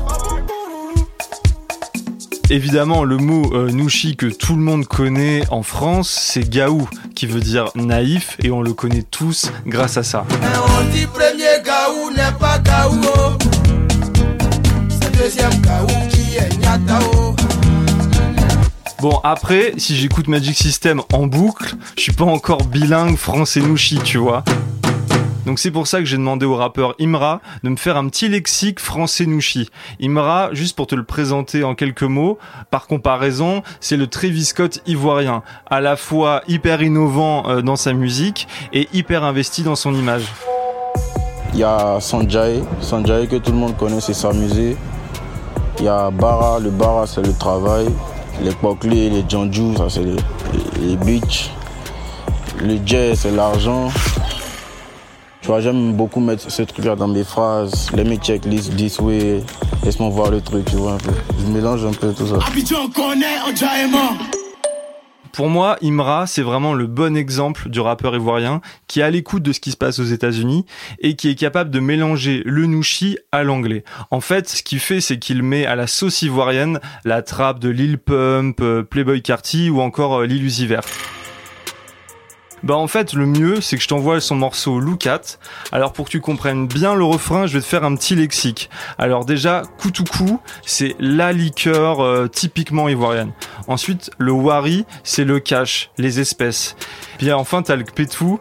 Évidemment, 2.51 3.05
le 3.05 3.19
mot 3.19 3.53
euh, 3.53 3.71
Nouchi 3.71 4.17
que 4.17 4.25
tout 4.25 4.57
le 4.57 4.63
monde 4.63 4.87
connaît 4.87 5.43
en 5.51 5.63
France, 5.63 6.09
c'est 6.09 6.49
gaou, 6.49 6.89
qui 7.15 7.27
veut 7.27 7.41
dire 7.41 7.69
naïf, 7.75 8.39
et 8.43 8.51
on 8.51 8.63
le 8.63 8.73
connaît 8.73 9.03
tous 9.03 9.53
grâce 9.67 9.99
à 9.99 10.03
ça. 10.03 10.25
Bon, 19.03 19.21
après, 19.25 19.75
si 19.77 19.95
j'écoute 19.95 20.27
Magic 20.27 20.57
System 20.57 21.03
en 21.13 21.27
boucle, 21.27 21.77
je 21.97 22.03
suis 22.03 22.13
pas 22.13 22.25
encore 22.25 22.65
bilingue 22.65 23.17
français-nouchi, 23.17 23.99
tu 24.03 24.17
vois. 24.17 24.43
Donc 25.49 25.59
c'est 25.59 25.71
pour 25.71 25.87
ça 25.87 26.01
que 26.01 26.05
j'ai 26.05 26.19
demandé 26.19 26.45
au 26.45 26.57
rappeur 26.57 26.95
Imra 27.01 27.41
de 27.65 27.71
me 27.71 27.77
faire 27.77 27.97
un 27.97 28.07
petit 28.09 28.29
lexique 28.29 28.81
français 28.81 29.25
nouchi. 29.25 29.71
Imra, 29.99 30.51
juste 30.53 30.77
pour 30.77 30.87
te 30.87 30.95
le 30.95 31.05
présenter 31.05 31.65
en 31.65 31.75
quelques 31.75 32.03
mots, 32.03 32.37
par 32.71 32.87
comparaison, 32.87 33.63
c'est 33.81 33.97
le 33.97 34.09
Travis 34.09 34.45
Scott 34.45 34.83
ivoirien, 34.87 35.43
à 35.71 35.81
la 35.81 35.97
fois 35.97 36.43
hyper 36.49 36.83
innovant 36.83 37.49
euh, 37.49 37.63
dans 37.63 37.77
sa 37.77 37.95
musique 37.95 38.47
et 38.75 38.91
hyper 38.93 39.25
investi 39.25 39.63
dans 39.63 39.75
son 39.75 39.95
image. 39.95 40.31
Il 41.55 41.61
y 41.61 41.65
a 41.65 41.99
Sanjay, 41.99 42.61
Sanjay 42.83 43.27
que 43.27 43.37
tout 43.37 43.53
le 43.53 43.57
monde 43.57 43.75
connaît, 43.79 44.03
c'est 44.03 44.13
s'amuser. 44.13 44.77
Il 45.79 45.87
y 45.87 45.89
a 45.89 46.11
Bara, 46.11 46.59
le 46.59 46.69
Bara 46.69 47.07
c'est 47.07 47.27
le 47.27 47.33
travail. 47.33 47.87
Les 48.43 48.53
Poclés, 48.53 49.09
les 49.09 49.25
Janju, 49.27 49.79
ça 49.79 49.89
c'est 49.89 50.05
les, 50.05 50.17
les. 50.79 51.21
Le 52.61 52.79
jazz 52.85 53.21
c'est 53.21 53.31
l'argent. 53.31 53.89
Tu 55.41 55.49
vois, 55.49 55.61
j'aime 55.61 55.93
beaucoup 55.93 56.21
mettre 56.21 56.51
ce 56.51 56.63
truc-là 56.63 56.97
dans 56.97 57.09
mes 57.09 57.25
phrases. 57.25 57.91
Let 57.93 58.05
me 58.05 58.17
check 58.17 58.43
this, 58.43 58.71
this 58.71 58.99
way. 58.99 59.43
Laisse-moi 59.85 60.11
voir 60.11 60.31
le 60.31 60.41
truc, 60.41 60.65
tu 60.67 60.77
vois 60.77 60.93
un 60.93 60.99
peu. 60.99 61.13
Je 61.39 61.53
mélange 61.53 61.85
un 61.85 61.93
peu 61.93 62.13
tout 62.13 62.27
ça. 62.27 62.39
Pour 65.33 65.49
moi, 65.49 65.77
Imra, 65.85 66.27
c'est 66.27 66.43
vraiment 66.43 66.75
le 66.75 66.89
bon 66.89 67.17
exemple 67.17 67.69
du 67.69 67.79
rappeur 67.79 68.17
ivoirien 68.17 68.61
qui 68.89 68.99
est 68.99 69.05
à 69.05 69.11
l'écoute 69.11 69.45
de 69.45 69.53
ce 69.53 69.61
qui 69.61 69.71
se 69.71 69.77
passe 69.77 70.01
aux 70.01 70.05
États-Unis 70.05 70.65
et 70.99 71.15
qui 71.15 71.29
est 71.29 71.37
capable 71.37 71.71
de 71.71 71.79
mélanger 71.79 72.43
le 72.45 72.67
nouchi 72.67 73.19
à 73.31 73.45
l'anglais. 73.45 73.85
En 74.11 74.21
fait, 74.21 74.49
ce 74.49 74.65
qu'il 74.65 74.81
fait, 74.81 75.01
c'est 75.01 75.21
qu'il 75.21 75.45
met 75.45 75.65
à 75.65 75.77
la 75.77 75.87
sauce 75.87 76.23
ivoirienne 76.23 76.81
la 77.05 77.23
trappe 77.23 77.61
de 77.61 77.69
Lil 77.69 77.99
Pump, 77.99 78.59
euh, 78.61 78.83
Playboy 78.83 79.23
Carty 79.23 79.71
ou 79.71 79.81
encore 79.81 80.23
euh, 80.23 80.27
Lil 80.27 80.43
Uzi 80.43 80.67
Vert. 80.67 80.83
Bah 82.63 82.77
en 82.77 82.87
fait 82.87 83.13
le 83.13 83.27
mieux 83.27 83.61
c'est 83.61 83.77
que 83.77 83.83
je 83.83 83.89
t'envoie 83.89 84.21
son 84.21 84.37
morceau 84.37 84.81
Look 84.81 85.07
At. 85.07 85.39
Alors 85.73 85.93
pour 85.93 86.07
que 86.07 86.11
tu 86.11 86.21
comprennes 86.21 86.67
bien 86.67 86.95
le 86.95 87.05
refrain, 87.05 87.47
je 87.47 87.55
vais 87.55 87.61
te 87.61 87.67
faire 87.67 87.85
un 87.85 87.95
petit 87.95 88.15
lexique. 88.15 88.71
Alors 88.99 89.25
déjà 89.25 89.63
Koutoukou, 89.79 90.41
c'est 90.65 90.97
la 90.99 91.33
liqueur 91.33 92.01
euh, 92.01 92.29
typiquement 92.29 92.89
ivoirienne. 92.89 93.33
Ensuite 93.67 94.11
le 94.19 94.33
Wari, 94.33 94.87
c'est 95.05 95.25
le 95.25 95.41
cash, 95.41 95.91
les 95.99 96.21
espèces. 96.21 96.77
Puis 97.19 97.33
enfin 97.33 97.63
t'as 97.63 97.77
le 97.77 97.85
Kpetou. 97.85 98.41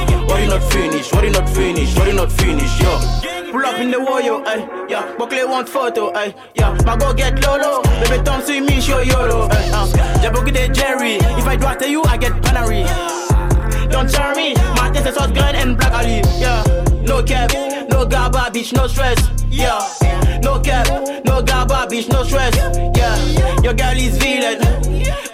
You 0.39 0.47
not 0.47 0.63
finish? 0.71 1.11
You 1.11 1.29
not 1.29 1.49
finish? 1.49 1.95
You 1.95 2.13
not 2.13 2.31
finish, 2.31 2.79
yeah. 2.79 3.49
Pull 3.51 3.65
up 3.65 3.79
in 3.79 3.91
the 3.91 3.99
warrior, 3.99 4.41
ay, 4.45 4.59
eh, 4.59 4.85
yeah. 4.89 5.15
Buckley 5.17 5.43
want 5.43 5.67
photo, 5.67 6.11
ay, 6.13 6.33
yeah. 6.55 6.71
My 6.85 6.95
go 6.95 7.13
get 7.13 7.45
Lolo, 7.45 7.81
baby 7.99 8.23
Tom 8.23 8.41
see 8.41 8.61
me 8.61 8.79
show 8.79 9.01
YOLO, 9.01 9.49
ay, 9.51 9.69
uh. 9.73 9.87
Jabuki 10.23 10.53
de 10.53 10.69
Jerry, 10.73 11.15
if 11.37 11.45
I 11.45 11.57
do 11.57 11.65
after 11.65 11.87
you, 11.87 12.01
I 12.03 12.17
get 12.17 12.31
Panary. 12.43 12.87
Don't 13.91 14.09
try 14.09 14.33
me, 14.33 14.53
my 14.77 14.89
taste 14.89 15.07
is 15.07 15.17
hot 15.17 15.33
gun 15.35 15.53
and 15.53 15.77
black 15.77 15.93
Ali, 15.93 16.21
yeah. 16.39 16.63
No 17.03 17.21
cap, 17.21 17.51
no 17.89 18.05
gaba, 18.05 18.49
bitch, 18.53 18.71
no 18.73 18.87
stress, 18.87 19.19
yeah. 19.49 19.81
No 20.41 20.61
cap, 20.61 20.87
no 21.25 21.41
gaba, 21.41 21.87
bitch, 21.91 22.09
no 22.09 22.23
stress, 22.23 22.55
yeah. 22.95 23.61
Your 23.61 23.73
girl 23.73 23.97
is 23.97 24.17
villain, 24.17 24.61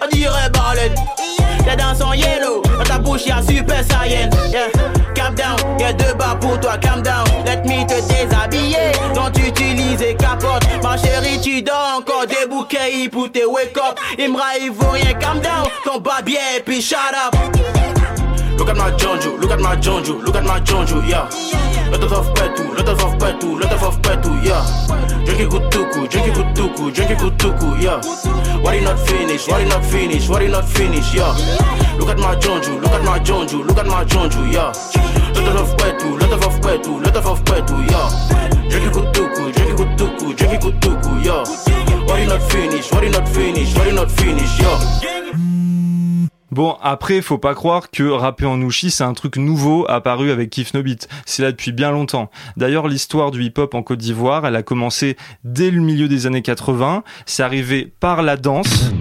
on 0.02 0.10
dirait 0.10 0.52
Barlet. 0.52 1.37
T'es 1.68 1.76
dans 1.76 1.94
son 1.94 2.14
yellow, 2.14 2.62
dans 2.62 2.84
ta 2.86 2.98
bouche 2.98 3.26
y'a 3.26 3.42
super 3.42 3.84
saiyan, 3.84 4.30
yeah. 4.50 4.70
Calm 5.14 5.36
down, 5.36 5.58
y'a 5.78 5.92
deux 5.92 6.14
bas 6.14 6.38
pour 6.40 6.58
toi, 6.62 6.78
calm 6.78 7.02
down. 7.02 7.26
Let 7.46 7.64
me 7.66 7.86
te 7.86 7.96
déshabiller, 8.08 8.94
quand 9.14 9.32
tu 9.32 9.48
utilises 9.48 10.16
capote. 10.18 10.64
Ma 10.82 10.96
chérie, 10.96 11.42
tu 11.42 11.62
dors 11.62 11.98
encore 11.98 12.26
des 12.26 12.48
bouquets 12.50 13.10
pour 13.12 13.30
te 13.30 13.46
wake 13.46 13.78
up. 13.78 14.00
Imra, 14.18 14.58
il 14.62 14.72
vaut 14.72 14.92
rien, 14.92 15.14
calm 15.16 15.42
down. 15.42 15.68
Ton 15.84 16.00
bas 16.00 16.22
bien, 16.24 16.40
puis 16.66 16.82
shut 16.82 16.98
up. 17.14 17.36
Look 18.58 18.70
at 18.70 18.76
my 18.76 18.92
Jonju, 18.98 19.38
look 19.38 19.52
at 19.52 19.60
my 19.60 19.76
Jonju, 19.76 20.24
look 20.24 20.36
at 20.38 20.44
my 20.44 20.62
Jonju, 20.62 21.06
yeah. 21.08 21.28
Lot 21.92 22.04
of 22.04 22.34
petu, 22.34 22.64
lot 22.76 22.88
of 22.88 23.18
petu, 23.18 23.60
lot 23.60 23.72
of 23.72 24.02
petu, 24.02 24.32
yeah. 24.44 24.64
Drinking 25.26 25.50
kutuku, 25.50 26.08
drinking 26.10 26.34
kutuku, 26.34 26.94
drinking 26.94 27.18
kutuku, 27.18 27.82
yeah. 27.82 28.02
Why 28.62 28.76
you 28.76 28.82
not 28.82 29.00
finish? 29.08 29.48
Why 29.48 29.62
you 29.62 29.70
not 29.70 29.86
finish? 29.86 30.28
Why 30.28 30.42
you 30.42 30.50
not 30.50 30.68
finish, 30.68 31.14
yeah. 31.14 31.34
Bon, 46.52 46.76
après, 46.82 47.22
faut 47.22 47.38
pas 47.38 47.54
croire 47.54 47.92
que 47.92 48.04
rapper 48.04 48.46
en 48.46 48.58
Nushi, 48.58 48.90
c'est 48.90 49.04
un 49.04 49.14
truc 49.14 49.38
nouveau 49.38 49.86
apparu 49.90 50.32
avec 50.32 50.50
Kif 50.50 50.74
No 50.74 50.82
Beat. 50.82 51.08
C'est 51.26 51.44
là 51.44 51.52
depuis 51.52 51.72
bien 51.72 51.92
longtemps. 51.92 52.32
D'ailleurs, 52.58 52.88
l'histoire 52.88 53.32
du 53.32 53.44
hip-hop 53.44 53.76
en 53.76 53.84
Côte 53.84 54.00
d'Ivoire, 54.00 54.46
elle 54.48 54.56
a 54.56 54.64
commencé 54.64 55.18
dès 55.44 55.70
le 55.70 55.82
milieu 55.82 56.08
des 56.08 56.26
années 56.26 56.42
80. 56.42 57.04
C'est 57.26 57.44
arrivé 57.44 57.94
par 58.00 58.24
la 58.24 58.38
danse. 58.38 58.92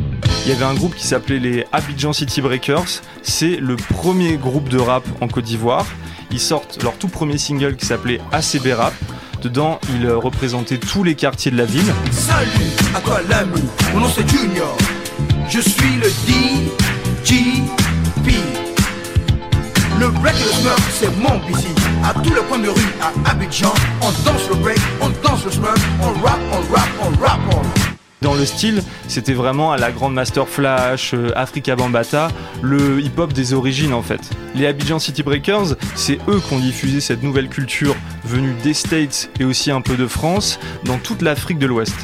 Il 0.46 0.50
y 0.50 0.52
avait 0.52 0.64
un 0.64 0.74
groupe 0.74 0.94
qui 0.94 1.04
s'appelait 1.04 1.40
les 1.40 1.66
Abidjan 1.72 2.12
City 2.12 2.40
Breakers. 2.40 3.02
C'est 3.20 3.56
le 3.56 3.74
premier 3.74 4.36
groupe 4.36 4.68
de 4.68 4.78
rap 4.78 5.02
en 5.20 5.26
Côte 5.26 5.42
d'Ivoire. 5.42 5.84
Ils 6.30 6.38
sortent 6.38 6.80
leur 6.84 6.96
tout 6.98 7.08
premier 7.08 7.36
single 7.36 7.74
qui 7.74 7.84
s'appelait 7.84 8.20
ACB 8.30 8.68
Rap. 8.76 8.94
Dedans, 9.42 9.80
ils 9.92 10.08
représentaient 10.08 10.78
tous 10.78 11.02
les 11.02 11.16
quartiers 11.16 11.50
de 11.50 11.56
la 11.56 11.64
ville. 11.64 11.92
Salut 12.12 12.70
à 12.94 13.00
toi 13.00 13.20
l'ami, 13.28 13.60
mon 13.92 14.02
nom 14.02 14.08
c'est 14.08 14.28
Junior. 14.30 14.76
Je 15.48 15.58
suis 15.58 15.96
le 15.96 16.08
DGP. 17.24 17.66
Le 19.98 20.08
break 20.10 20.36
le 20.36 20.52
smurf, 20.52 20.96
c'est 20.96 21.16
mon 21.16 21.38
busy. 21.44 21.74
À 22.04 22.14
tous 22.22 22.32
les 22.32 22.42
coins 22.42 22.60
de 22.60 22.68
rue, 22.68 22.94
à 23.02 23.30
Abidjan, 23.32 23.74
on 24.00 24.12
danse 24.24 24.48
le 24.48 24.54
break, 24.62 24.78
on 25.00 25.08
danse 25.26 25.44
le 25.44 25.50
smurf, 25.50 25.90
on 26.00 26.12
rap, 26.24 26.38
on 26.52 26.72
rap, 26.72 26.88
on 27.02 27.20
rap, 27.20 27.40
on 27.50 27.85
Dans 28.22 28.34
le 28.34 28.46
style, 28.46 28.82
c'était 29.08 29.34
vraiment 29.34 29.72
à 29.72 29.76
la 29.76 29.92
grande 29.92 30.14
Master 30.14 30.48
Flash, 30.48 31.12
euh, 31.12 31.30
Africa 31.36 31.76
Bambata, 31.76 32.28
le 32.62 33.00
hip-hop 33.00 33.34
des 33.34 33.52
origines 33.52 33.92
en 33.92 34.02
fait. 34.02 34.30
Les 34.54 34.66
Abidjan 34.66 34.98
City 34.98 35.22
Breakers, 35.22 35.76
c'est 35.94 36.18
eux 36.26 36.40
qui 36.40 36.54
ont 36.54 36.58
diffusé 36.58 37.00
cette 37.00 37.22
nouvelle 37.22 37.48
culture 37.48 37.94
venue 38.24 38.54
des 38.62 38.72
States 38.72 39.30
et 39.38 39.44
aussi 39.44 39.70
un 39.70 39.82
peu 39.82 39.96
de 39.96 40.06
France 40.06 40.58
dans 40.84 40.98
toute 40.98 41.20
l'Afrique 41.20 41.58
de 41.58 41.66
l'Ouest. 41.66 41.94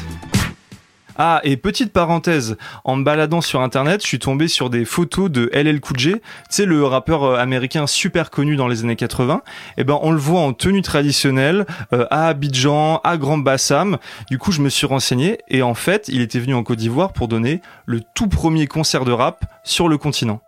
Ah, 1.17 1.41
et 1.43 1.57
petite 1.57 1.93
parenthèse, 1.93 2.57
en 2.83 2.95
me 2.95 3.03
baladant 3.03 3.41
sur 3.41 3.61
internet, 3.61 4.01
je 4.01 4.07
suis 4.07 4.17
tombé 4.17 4.47
sur 4.47 4.71
des 4.71 4.83
photos 4.83 5.29
de 5.29 5.47
LL 5.53 5.79
Cool 5.79 5.99
J, 5.99 6.11
tu 6.13 6.19
sais 6.49 6.65
le 6.65 6.83
rappeur 6.85 7.23
euh, 7.23 7.37
américain 7.37 7.85
super 7.85 8.31
connu 8.31 8.55
dans 8.55 8.67
les 8.67 8.83
années 8.83 8.95
80. 8.95 9.43
Et 9.77 9.83
ben 9.83 9.99
on 10.01 10.11
le 10.11 10.17
voit 10.17 10.41
en 10.41 10.53
tenue 10.53 10.81
traditionnelle 10.81 11.67
euh, 11.93 12.07
à 12.09 12.29
Abidjan, 12.29 12.99
à 13.03 13.17
Grand 13.17 13.37
Bassam. 13.37 13.99
Du 14.31 14.39
coup, 14.39 14.51
je 14.51 14.61
me 14.61 14.69
suis 14.69 14.87
renseigné 14.87 15.37
et 15.49 15.61
en 15.61 15.75
fait, 15.75 16.07
il 16.07 16.21
était 16.21 16.39
venu 16.39 16.55
en 16.55 16.63
Côte 16.63 16.79
d'Ivoire 16.79 17.13
pour 17.13 17.27
donner 17.27 17.61
le 17.85 18.01
tout 18.15 18.27
premier 18.27 18.65
concert 18.65 19.05
de 19.05 19.11
rap 19.11 19.45
sur 19.63 19.87
le 19.87 19.99
continent. 19.99 20.41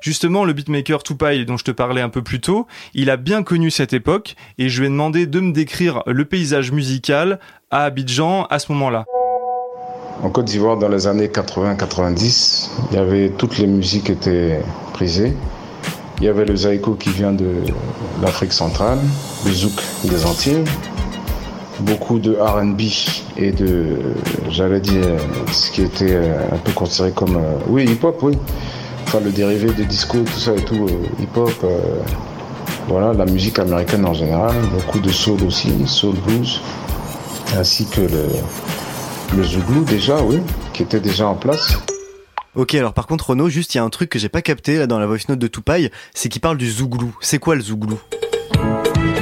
Justement, 0.00 0.44
le 0.44 0.52
beatmaker 0.52 1.04
Tupac 1.04 1.44
dont 1.44 1.56
je 1.56 1.64
te 1.64 1.70
parlais 1.70 2.00
un 2.00 2.08
peu 2.08 2.22
plus 2.22 2.40
tôt, 2.40 2.66
il 2.94 3.10
a 3.10 3.16
bien 3.16 3.44
connu 3.44 3.70
cette 3.70 3.92
époque 3.92 4.34
et 4.58 4.68
je 4.68 4.80
lui 4.80 4.88
ai 4.88 4.90
demandé 4.90 5.26
de 5.26 5.38
me 5.38 5.52
décrire 5.52 6.02
le 6.06 6.24
paysage 6.24 6.72
musical 6.72 7.38
à 7.70 7.84
Abidjan 7.84 8.46
à 8.46 8.58
ce 8.58 8.72
moment-là. 8.72 9.04
En 10.22 10.30
Côte 10.30 10.46
d'Ivoire, 10.46 10.76
dans 10.76 10.88
les 10.88 11.06
années 11.06 11.28
80-90, 11.28 12.68
il 12.90 12.96
y 12.96 12.98
avait 12.98 13.30
toutes 13.30 13.58
les 13.58 13.66
musiques 13.66 14.10
étaient 14.10 14.60
prisées. 14.92 15.34
Il 16.18 16.24
y 16.24 16.28
avait 16.28 16.44
le 16.44 16.54
zaïko 16.54 16.94
qui 16.94 17.10
vient 17.10 17.32
de 17.32 17.50
l'Afrique 18.22 18.52
centrale, 18.52 18.98
le 19.44 19.52
zouk 19.52 19.72
des 20.04 20.24
Antilles, 20.24 20.64
beaucoup 21.80 22.18
de 22.18 22.36
R&B 22.36 22.82
et 23.36 23.50
de, 23.50 23.96
j'allais 24.50 24.80
dire, 24.80 25.04
ce 25.50 25.70
qui 25.70 25.82
était 25.82 26.16
un 26.52 26.58
peu 26.58 26.72
considéré 26.72 27.10
comme, 27.10 27.36
euh, 27.36 27.56
oui, 27.68 27.84
hip-hop, 27.84 28.18
oui. 28.22 28.38
Enfin, 29.06 29.18
le 29.20 29.30
dérivé 29.30 29.72
de 29.72 29.82
disco, 29.82 30.18
tout 30.18 30.38
ça 30.38 30.52
et 30.52 30.62
tout, 30.62 30.86
euh, 30.88 31.22
hip-hop. 31.22 31.50
euh, 31.64 31.78
voilà, 32.88 33.12
la 33.12 33.24
musique 33.26 33.58
américaine 33.58 34.04
en 34.04 34.14
général, 34.14 34.54
beaucoup 34.72 34.98
de 34.98 35.10
soul 35.10 35.42
aussi, 35.44 35.72
soul 35.86 36.16
blues, 36.26 36.60
ainsi 37.56 37.86
que 37.86 38.00
le, 38.00 38.26
le 39.36 39.42
zouglou 39.42 39.84
déjà, 39.84 40.22
oui, 40.22 40.38
qui 40.72 40.82
était 40.82 41.00
déjà 41.00 41.26
en 41.26 41.34
place. 41.34 41.78
Ok, 42.54 42.74
alors 42.74 42.92
par 42.92 43.06
contre, 43.06 43.30
Renaud, 43.30 43.48
juste 43.48 43.74
il 43.74 43.78
y 43.78 43.80
a 43.80 43.84
un 43.84 43.88
truc 43.88 44.10
que 44.10 44.18
j'ai 44.18 44.28
pas 44.28 44.42
capté 44.42 44.76
là 44.76 44.86
dans 44.86 44.98
la 44.98 45.06
voice 45.06 45.20
note 45.28 45.38
de 45.38 45.46
Tupac, 45.46 45.90
c'est 46.12 46.28
qu'il 46.28 46.42
parle 46.42 46.58
du 46.58 46.70
zouglou. 46.70 47.16
C'est 47.22 47.38
quoi 47.38 47.54
le 47.54 47.62
zouglou 47.62 47.98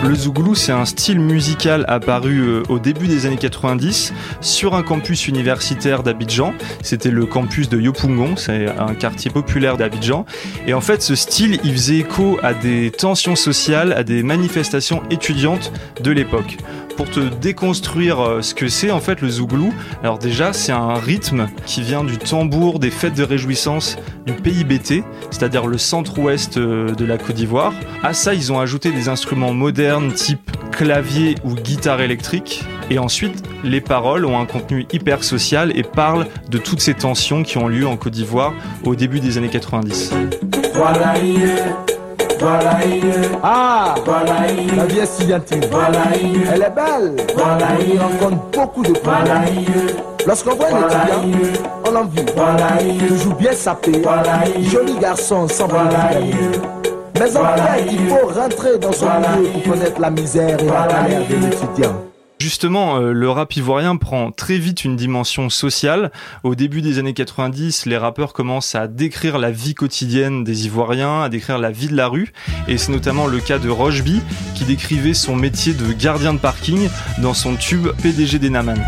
Le 0.03 0.14
zouglou, 0.14 0.57
c'est 0.57 0.73
un 0.73 0.85
style 0.85 1.20
musical 1.20 1.85
apparu 1.87 2.40
euh, 2.40 2.62
au 2.68 2.81
début 2.81 3.07
des 3.07 3.27
années 3.27 3.37
90 3.37 4.12
sur 4.40 4.75
un 4.75 4.83
campus 4.83 5.29
universitaire 5.29 6.03
d'Abidjan. 6.03 6.55
C'était 6.83 7.12
le 7.12 7.25
campus 7.27 7.68
de 7.68 7.81
Yopungon, 7.81 8.35
c'est 8.37 8.66
un 8.68 8.94
quartier 8.94 9.31
populaire 9.31 9.77
d'Abidjan. 9.77 10.27
Et 10.66 10.75
en 10.75 10.81
fait, 10.81 11.03
ce 11.03 11.14
style, 11.14 11.61
il 11.62 11.73
faisait 11.73 11.99
écho 11.99 12.40
à 12.42 12.53
des 12.53 12.90
tensions 12.90 13.37
sociales, 13.37 13.92
à 13.92 14.03
des 14.03 14.25
manifestations 14.25 15.03
étudiantes 15.11 15.73
de 16.03 16.11
l'époque. 16.11 16.57
Pour 17.00 17.08
te 17.08 17.20
déconstruire 17.20 18.20
euh, 18.20 18.42
ce 18.42 18.54
que 18.54 18.68
c'est 18.68 18.90
en 18.90 19.00
fait 19.00 19.22
le 19.22 19.30
zouglou, 19.30 19.72
alors 20.02 20.18
déjà 20.18 20.52
c'est 20.52 20.70
un 20.70 20.92
rythme 20.96 21.48
qui 21.64 21.80
vient 21.80 22.04
du 22.04 22.18
tambour 22.18 22.78
des 22.78 22.90
fêtes 22.90 23.14
de 23.14 23.22
réjouissance 23.22 23.96
du 24.26 24.34
pays 24.34 24.64
BT, 24.64 25.02
c'est-à-dire 25.30 25.66
le 25.66 25.78
centre-ouest 25.78 26.58
euh, 26.58 26.94
de 26.94 27.06
la 27.06 27.16
Côte 27.16 27.36
d'Ivoire. 27.36 27.72
À 28.02 28.12
ça, 28.12 28.34
ils 28.34 28.52
ont 28.52 28.60
ajouté 28.60 28.92
des 28.92 29.08
instruments 29.08 29.54
modernes 29.54 30.12
type 30.12 30.50
clavier 30.72 31.36
ou 31.42 31.54
guitare 31.54 32.02
électrique. 32.02 32.64
Et 32.90 32.98
ensuite, 32.98 33.44
les 33.64 33.80
paroles 33.80 34.26
ont 34.26 34.38
un 34.38 34.44
contenu 34.44 34.86
hyper 34.92 35.24
social 35.24 35.72
et 35.74 35.82
parlent 35.82 36.26
de 36.50 36.58
toutes 36.58 36.82
ces 36.82 36.92
tensions 36.92 37.44
qui 37.44 37.56
ont 37.56 37.68
lieu 37.68 37.86
en 37.86 37.96
Côte 37.96 38.12
d'Ivoire 38.12 38.52
au 38.84 38.94
début 38.94 39.20
des 39.20 39.38
années 39.38 39.48
90. 39.48 40.12
Voilà 40.74 41.16
hier, 41.16 41.48
voilà 41.54 41.64
hier. 41.64 41.89
Ah. 43.42 43.94
La 44.76 44.85
vie 44.87 44.98
est 44.98 45.07
si. 45.07 45.31
Elle 45.31 46.62
est 46.62 46.74
belle. 46.74 47.16
On 47.37 47.98
rencontre 47.98 48.42
beaucoup 48.53 48.83
de 48.83 48.90
hier. 48.90 49.96
Lorsqu'on 50.26 50.55
voit 50.55 50.68
un 50.68 50.88
étudiant, 50.88 51.53
on 51.87 51.90
l'envie. 51.92 52.24
Toujours 53.09 53.35
bien 53.35 53.53
sapé. 53.53 54.03
Joli 54.62 54.94
garçon, 54.98 55.48
sans 55.48 55.66
voilà 55.66 56.11
Mais 57.18 57.37
en 57.37 57.57
fait, 57.57 57.87
il 57.90 58.09
faut 58.09 58.26
rentrer 58.29 58.79
dans 58.79 58.92
son 58.92 59.07
milieu 59.07 59.50
pour 59.50 59.72
connaître 59.72 60.00
la 60.00 60.11
misère 60.11 60.59
et 60.61 60.66
la 60.66 60.87
galère 60.87 61.29
de 61.29 61.37
l'étudiant. 61.37 62.10
Justement, 62.40 62.96
euh, 62.96 63.12
le 63.12 63.29
rap 63.29 63.55
ivoirien 63.55 63.96
prend 63.96 64.31
très 64.33 64.57
vite 64.57 64.87
une 64.87 64.96
dimension 64.96 65.50
sociale. 65.50 66.11
Au 66.42 66.55
début 66.55 66.81
des 66.81 66.98
années 66.98 67.12
90, 67.12 67.85
les 67.85 67.98
rappeurs 67.98 68.33
commencent 68.33 68.74
à 68.74 68.88
décrire 68.88 69.37
la 69.37 69.50
vie 69.50 69.74
quotidienne 69.74 70.42
des 70.42 70.64
Ivoiriens, 70.64 71.20
à 71.20 71.29
décrire 71.29 71.59
la 71.59 71.70
vie 71.70 71.88
de 71.88 71.96
la 71.96 72.09
rue. 72.09 72.33
Et 72.66 72.79
c'est 72.79 72.92
notamment 72.92 73.26
le 73.26 73.40
cas 73.40 73.59
de 73.59 73.68
Rocheby, 73.68 74.22
qui 74.55 74.64
décrivait 74.64 75.12
son 75.12 75.37
métier 75.37 75.74
de 75.74 75.92
gardien 75.92 76.33
de 76.33 76.38
parking 76.38 76.88
dans 77.18 77.35
son 77.35 77.57
tube 77.57 77.88
PDG 78.03 78.38
des 78.38 78.48
Naman. 78.48 78.79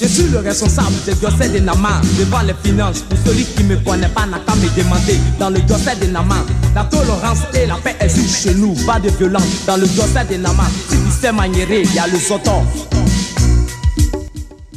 Je 0.00 0.06
suis 0.06 0.28
le 0.30 0.38
responsable 0.38 0.94
des 1.04 1.14
dossiers 1.14 1.48
des 1.48 1.60
Naman 1.60 2.00
devant 2.20 2.42
les 2.42 2.54
finances. 2.62 3.02
Pour 3.02 3.18
celui 3.18 3.44
qui 3.44 3.64
me 3.64 3.76
connaît 3.78 4.08
pas, 4.08 4.26
n'a 4.26 4.38
qu'à 4.38 4.54
me 4.54 4.68
demander. 4.76 5.18
Dans 5.40 5.50
le 5.50 5.60
dossier 5.62 5.96
des 5.96 6.06
Naman, 6.06 6.46
la 6.72 6.84
tolérance 6.84 7.40
et 7.54 7.66
la 7.66 7.74
paix 7.74 7.96
existent 7.98 8.50
chez 8.50 8.56
nous. 8.56 8.76
Pas 8.86 9.00
de 9.00 9.08
violence. 9.10 9.66
Dans 9.66 9.76
le 9.76 9.88
dossier 9.88 10.24
des 10.28 10.38
Naman, 10.38 10.68
si 10.88 10.96
tu 10.96 11.10
sais 11.10 11.30
il 11.32 11.94
y 11.94 11.98
a 11.98 12.06
le 12.06 12.16
zoton. 12.16 12.64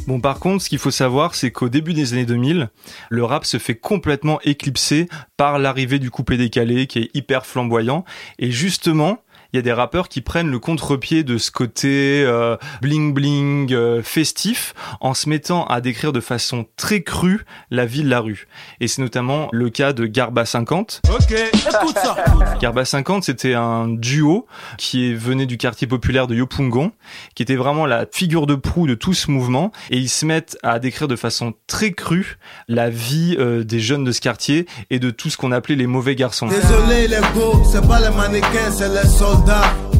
Bon, 0.08 0.18
par 0.20 0.40
contre, 0.40 0.64
ce 0.64 0.68
qu'il 0.68 0.80
faut 0.80 0.90
savoir, 0.90 1.36
c'est 1.36 1.52
qu'au 1.52 1.68
début 1.68 1.94
des 1.94 2.14
années 2.14 2.26
2000, 2.26 2.70
le 3.08 3.24
rap 3.24 3.44
se 3.44 3.58
fait 3.58 3.76
complètement 3.76 4.40
éclipser 4.42 5.08
par 5.36 5.60
l'arrivée 5.60 6.00
du 6.00 6.10
coupé 6.10 6.36
décalé 6.36 6.88
qui 6.88 6.98
est 6.98 7.10
hyper 7.14 7.46
flamboyant. 7.46 8.04
Et 8.40 8.50
justement, 8.50 9.18
il 9.52 9.56
y 9.56 9.58
a 9.58 9.62
des 9.62 9.72
rappeurs 9.72 10.08
qui 10.08 10.22
prennent 10.22 10.50
le 10.50 10.58
contre-pied 10.58 11.24
de 11.24 11.36
ce 11.36 11.50
côté 11.50 12.24
euh, 12.26 12.56
bling 12.80 13.12
bling 13.12 13.72
euh, 13.74 14.02
festif 14.02 14.74
en 15.00 15.12
se 15.12 15.28
mettant 15.28 15.66
à 15.66 15.82
décrire 15.82 16.12
de 16.12 16.20
façon 16.20 16.64
très 16.78 17.02
crue 17.02 17.44
la 17.70 17.84
vie 17.84 18.02
de 18.02 18.08
la 18.08 18.20
rue. 18.20 18.48
Et 18.80 18.88
c'est 18.88 19.02
notamment 19.02 19.50
le 19.52 19.68
cas 19.68 19.92
de 19.92 20.06
Garba 20.06 20.46
50. 20.46 21.02
Ok, 21.12 21.32
écoute 21.32 21.98
ça. 22.02 22.16
Garba 22.62 22.86
50, 22.86 23.24
c'était 23.24 23.52
un 23.52 23.88
duo 23.88 24.46
qui 24.78 25.12
venait 25.14 25.46
du 25.46 25.58
quartier 25.58 25.86
populaire 25.86 26.26
de 26.26 26.34
Yopungon, 26.34 26.92
qui 27.34 27.42
était 27.42 27.56
vraiment 27.56 27.84
la 27.84 28.06
figure 28.10 28.46
de 28.46 28.54
proue 28.54 28.86
de 28.86 28.94
tout 28.94 29.12
ce 29.12 29.30
mouvement. 29.30 29.70
Et 29.90 29.98
ils 29.98 30.08
se 30.08 30.24
mettent 30.24 30.56
à 30.62 30.78
décrire 30.78 31.08
de 31.08 31.16
façon 31.16 31.52
très 31.66 31.92
crue 31.92 32.38
la 32.68 32.88
vie 32.88 33.36
euh, 33.38 33.64
des 33.64 33.80
jeunes 33.80 34.04
de 34.04 34.12
ce 34.12 34.22
quartier 34.22 34.66
et 34.88 34.98
de 34.98 35.10
tout 35.10 35.28
ce 35.28 35.36
qu'on 35.36 35.52
appelait 35.52 35.76
les 35.76 35.86
mauvais 35.86 36.14
garçons. 36.14 36.46
Désolé 36.46 37.06
les 37.06 37.20
go, 37.34 37.62
c'est 37.70 37.86
pas 37.86 38.00
les 38.00 38.14
mannequins, 38.16 38.70
c'est 38.70 38.88
les 38.88 39.08
soldats. 39.08 39.41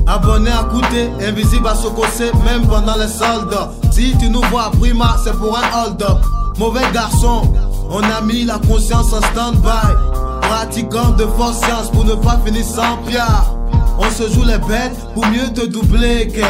Abonné 0.06 0.50
à 0.50 0.64
coûter, 0.64 1.10
invisible 1.26 1.68
à 1.68 1.74
s'ocosser, 1.74 2.30
même 2.44 2.66
pendant 2.66 2.96
les 2.96 3.08
soldes. 3.08 3.56
Si 3.92 4.16
tu 4.18 4.28
nous 4.28 4.42
vois 4.50 4.70
prima, 4.78 5.16
c'est 5.24 5.36
pour 5.38 5.56
un 5.56 5.84
hold-up. 5.84 6.18
Mauvais 6.58 6.90
garçon, 6.92 7.42
on 7.88 8.02
a 8.02 8.20
mis 8.20 8.44
la 8.44 8.58
conscience 8.58 9.12
en 9.12 9.20
stand-by. 9.20 10.42
Pratiquant 10.42 11.10
de 11.10 11.24
force 11.24 11.58
science 11.60 11.90
pour 11.90 12.04
ne 12.04 12.14
pas 12.14 12.38
finir 12.44 12.64
sans 12.64 12.98
pierre. 13.06 13.44
On 13.98 14.10
se 14.10 14.28
joue 14.32 14.44
les 14.44 14.58
bêtes 14.58 14.96
pour 15.14 15.24
mieux 15.26 15.52
te 15.54 15.66
doubler. 15.66 16.28
Que 16.28 16.42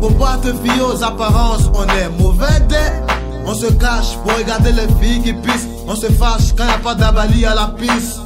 faut 0.00 0.14
pas 0.14 0.36
te 0.42 0.52
fier 0.52 0.82
aux 0.82 1.02
apparences, 1.02 1.70
on 1.74 1.84
est 1.84 2.08
mauvais. 2.20 2.46
On 3.46 3.54
se 3.54 3.66
cache 3.72 4.16
pour 4.22 4.36
regarder 4.36 4.72
les 4.72 4.86
filles 5.00 5.22
qui 5.22 5.32
pissent. 5.32 5.68
On 5.86 5.96
se 5.96 6.06
fâche 6.06 6.54
quand 6.56 6.66
y 6.66 6.68
a 6.68 6.78
pas 6.78 6.94
d'abali 6.94 7.46
à 7.46 7.54
la 7.54 7.68
piste. 7.68 8.20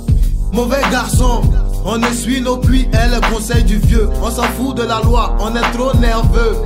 mauvais 0.53 0.83
garçon. 0.91 1.43
On 1.85 2.01
essuie 2.03 2.41
nos 2.41 2.57
pluies 2.57 2.89
et 2.93 3.09
le 3.15 3.21
conseil 3.33 3.65
du 3.65 3.79
vieux. 3.79 4.09
On 4.23 4.31
s'en 4.31 4.43
fout 4.43 4.77
de 4.77 4.83
la 4.83 5.01
loi, 5.01 5.37
on 5.41 5.55
est 5.57 5.73
trop 5.73 5.95
nerveux. 5.95 6.57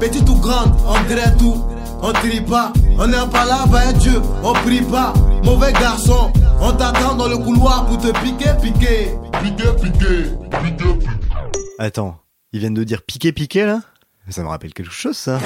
Petite 0.00 0.28
ou 0.28 0.36
grande, 0.36 0.74
on 0.86 1.08
dirait 1.08 1.34
tout. 1.36 1.62
On 2.02 2.12
trie 2.12 2.40
pas, 2.40 2.72
on 2.98 3.06
n'est 3.06 3.16
pas 3.32 3.44
là, 3.46 3.64
va 3.68 3.84
être 3.86 3.98
Dieu. 3.98 4.20
On 4.42 4.52
prie 4.52 4.82
pas, 4.82 5.14
mauvais 5.44 5.72
garçon. 5.72 6.32
On 6.60 6.72
t'attend 6.72 7.14
dans 7.14 7.28
le 7.28 7.38
couloir 7.38 7.86
pour 7.86 7.98
te 7.98 8.08
piquer, 8.20 8.50
piquer. 8.60 9.14
Piquer, 9.42 9.72
piquer, 9.80 10.22
piquer, 10.50 10.84
piquer. 10.98 11.06
Attends, 11.78 12.16
ils 12.52 12.60
viennent 12.60 12.74
de 12.74 12.84
dire 12.84 13.02
piqué 13.02 13.32
piqué 13.32 13.64
là? 13.64 13.80
Ça 14.30 14.42
me 14.42 14.48
rappelle 14.48 14.72
quelque 14.72 14.90
chose 14.90 15.18
ça. 15.18 15.38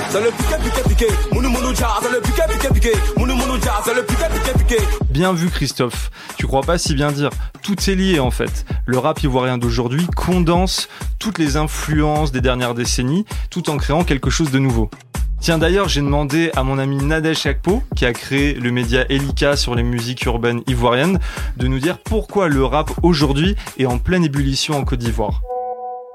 Bien 5.11 5.33
vu 5.33 5.51
Christophe, 5.51 6.11
tu 6.37 6.47
crois 6.47 6.61
pas 6.61 6.79
si 6.79 6.95
bien 6.95 7.11
dire. 7.11 7.31
Tout 7.62 7.75
est 7.91 7.97
lié 7.97 8.21
en 8.21 8.31
fait. 8.31 8.64
Le 8.87 8.99
rap 8.99 9.21
ivoirien 9.23 9.59
d'aujourd'hui 9.59 10.07
condense 10.14 10.88
toutes 11.19 11.38
les 11.38 11.57
influences 11.57 12.31
des 12.31 12.41
dernières 12.41 12.75
décennies 12.75 13.25
tout 13.51 13.69
en 13.69 13.79
créant 13.79 14.05
quelque 14.05 14.31
chose 14.31 14.53
de 14.53 14.61
nouveau. 14.61 14.91
Tiens 15.41 15.59
d'ailleurs 15.59 15.88
j'ai 15.88 16.01
demandé 16.01 16.53
à 16.55 16.62
mon 16.62 16.79
ami 16.79 16.99
Nadège 16.99 17.47
Akpo, 17.47 17.83
qui 17.97 18.07
a 18.07 18.12
créé 18.12 18.55
le 18.55 18.71
média 18.71 19.05
Elika 19.09 19.57
sur 19.57 19.75
les 19.75 19.83
musiques 19.83 20.25
urbaines 20.25 20.62
ivoiriennes, 20.69 21.19
de 21.57 21.67
nous 21.67 21.81
dire 21.81 21.99
pourquoi 21.99 22.47
le 22.47 22.64
rap 22.64 22.93
aujourd'hui 23.03 23.57
est 23.77 23.87
en 23.87 23.99
pleine 23.99 24.25
ébullition 24.25 24.77
en 24.77 24.85
Côte 24.85 25.01
d'Ivoire. 25.01 25.43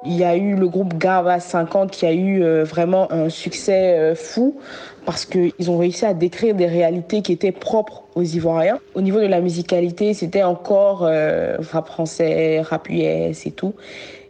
Il 0.06 0.18
y 0.18 0.26
a 0.26 0.36
eu 0.36 0.56
le 0.56 0.68
groupe 0.68 0.98
Gava 0.98 1.40
50 1.40 1.90
qui 1.92 2.06
a 2.06 2.12
eu 2.12 2.44
euh, 2.44 2.66
vraiment 2.66 3.10
un 3.12 3.30
succès 3.30 3.98
euh, 3.98 4.16
fou 4.16 4.58
parce 5.06 5.26
qu'ils 5.26 5.72
ont 5.72 5.78
réussi 5.78 6.06
à 6.06 6.14
décrire 6.14 6.56
des 6.56 6.66
réalités 6.66 7.22
qui 7.22 7.32
étaient 7.32 7.54
propres 7.54 8.04
aux 8.16 8.24
Ivoiriens. 8.24 8.80
Au 8.96 9.02
niveau 9.02 9.22
de 9.22 9.28
la 9.28 9.40
musicalité, 9.40 10.14
c'était 10.14 10.44
encore 10.44 11.06
euh, 11.06 11.56
rap 11.72 11.88
français, 11.88 12.62
rap 12.62 12.90
US 12.90 13.46
et 13.46 13.52
tout. 13.52 13.76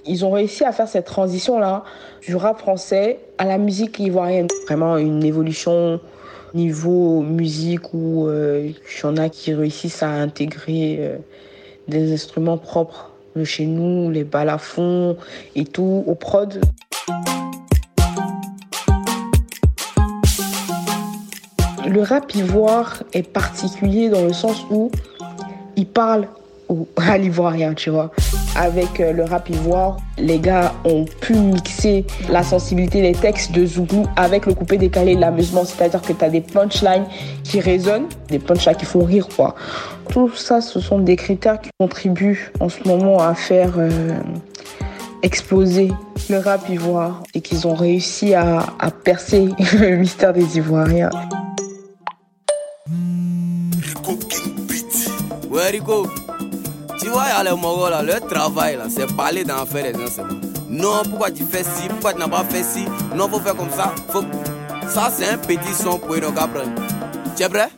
Ils 0.06 0.24
ont 0.26 0.32
réussi 0.32 0.64
à 0.64 0.72
faire 0.72 0.88
cette 0.88 1.06
transition-là 1.06 1.84
du 2.22 2.36
rap 2.36 2.60
français 2.60 3.20
à 3.40 3.46
la 3.46 3.58
musique 3.58 4.00
ivoirienne. 4.00 4.48
Vraiment 4.68 4.98
une 4.98 5.24
évolution 5.24 6.00
niveau 6.54 7.22
musique 7.22 7.94
où 7.94 8.30
il 8.30 8.76
y 8.76 9.06
en 9.06 9.18
a 9.18 9.30
qui 9.30 9.54
réussissent 9.54 10.04
à 10.04 10.10
intégrer 10.10 11.18
des 11.88 12.14
instruments 12.14 12.58
propres 12.58 13.12
chez 13.43 13.65
nous, 13.65 14.12
les 14.12 14.24
balafons 14.24 15.17
et 15.56 15.65
tout, 15.65 16.04
au 16.06 16.15
prod. 16.15 16.62
Le 21.86 22.02
rap 22.02 22.34
ivoire 22.34 23.04
est 23.13 23.28
particulier 23.28 24.10
dans 24.10 24.24
le 24.24 24.34
sens 24.34 24.65
où 24.72 24.89
il 25.76 25.86
parle 25.86 26.28
au, 26.69 26.88
à 26.98 27.17
l'ivoirien, 27.17 27.74
tu 27.74 27.89
vois. 27.89 28.12
Avec 28.56 29.00
euh, 29.00 29.13
le 29.13 29.24
rap 29.24 29.50
ivoire, 29.50 29.98
les 30.18 30.38
gars 30.38 30.74
ont 30.86 31.06
pu 31.06 31.34
mixer 31.34 32.06
la 32.30 32.44
sensibilité 32.44 33.02
des 33.02 33.13
textes 33.13 33.52
de 33.52 33.66
Zouglou 33.66 34.06
avec 34.16 34.46
le 34.46 34.54
coupé 34.54 34.78
décalé 34.78 35.16
de 35.16 35.22
l'amusement. 35.22 35.66
C'est-à-dire 35.66 36.02
que 36.02 36.13
tu 36.13 36.24
as 36.24 36.30
des 36.30 36.42
punchlines 36.42 37.06
qui 37.44 37.60
résonnent, 37.60 38.08
des 38.30 38.39
punchlines 38.39 38.76
qui 38.76 38.86
font 38.86 39.04
rire, 39.04 39.28
quoi. 39.36 39.56
Tout 40.10 40.32
ça, 40.36 40.62
ce 40.62 40.80
sont 40.80 41.00
des 41.00 41.16
critères 41.16 41.60
qui 41.60 41.72
contribuent 41.80 42.52
en 42.60 42.70
ce 42.70 42.88
moment 42.88 43.20
à 43.20 43.34
faire 43.34 43.74
euh, 43.78 43.89
exploser 45.24 45.92
le 46.30 46.38
rap 46.38 46.70
ivoire 46.70 47.24
et 47.34 47.42
qu'ils 47.42 47.68
ont 47.68 47.74
réussi 47.74 48.36
à, 48.36 48.66
percer 49.04 49.50
le 49.80 49.96
mystère 49.96 50.34
des 50.34 50.58
Ivoiriens. 50.58 51.10
Ouais, 55.50 55.70
Rico, 55.70 56.08
tu 57.04 57.10
vois, 57.10 57.28
y 57.28 57.32
a 57.32 57.44
les 57.44 57.52
Mongols 57.52 57.92
là, 57.92 58.02
leur 58.02 58.26
travail 58.28 58.78
là, 58.78 58.86
c'est 58.89 59.13
parler 59.13 59.44
d'en 59.44 59.66
faire 59.66 59.84
les 59.84 59.94
gens. 59.94 60.24
Non, 60.70 61.04
pourquoi 61.04 61.32
tu 61.32 61.44
fais 61.44 61.63
ci, 61.63 61.89
pourquoi 61.89 62.13
tu 62.13 62.20
n'as 62.20 62.30
pas 62.30 62.46
fait 62.46 62.63
ci, 62.63 62.86
non, 63.13 63.28
faut 63.28 63.42
faire 63.42 63.56
comme 63.56 63.70
ça, 63.72 63.94
faut. 64.10 64.24
Ça, 64.88 65.12
c'est 65.16 65.28
un 65.28 65.38
petit 65.38 65.74
son 65.74 66.00
pour 66.00 66.16
une 66.16 66.24
apprendre. 66.24 66.72
Tu 67.36 67.44
es 67.44 67.50
prêt? 67.50 67.70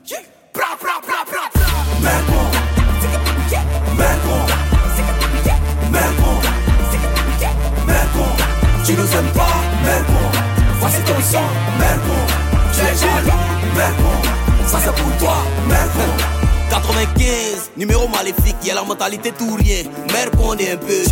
Tu 8.85 8.93
nous 8.93 9.01
aimes 9.01 9.31
pas, 9.33 9.41
bon, 9.83 10.39
voici 10.79 10.99
ton 10.99 11.19
sang, 11.23 11.39
bon, 11.79 12.13
tu 12.71 12.81
es 12.81 12.95
jaloux, 12.95 13.31
bon, 13.97 14.67
ça 14.67 14.77
c'est 14.83 14.93
pour 14.93 15.17
toi, 15.17 15.37
bon. 15.67 16.34
95, 16.81 17.71
numéro 17.77 18.07
maléfique, 18.09 18.57
y 18.65 18.71
a 18.71 18.75
la 18.75 18.83
mentalité 18.83 19.31
tout 19.31 19.55
rien. 19.55 19.83
Mère 20.11 20.29
qu'on 20.31 20.57
est 20.57 20.71
un 20.71 20.77
peu. 20.77 21.03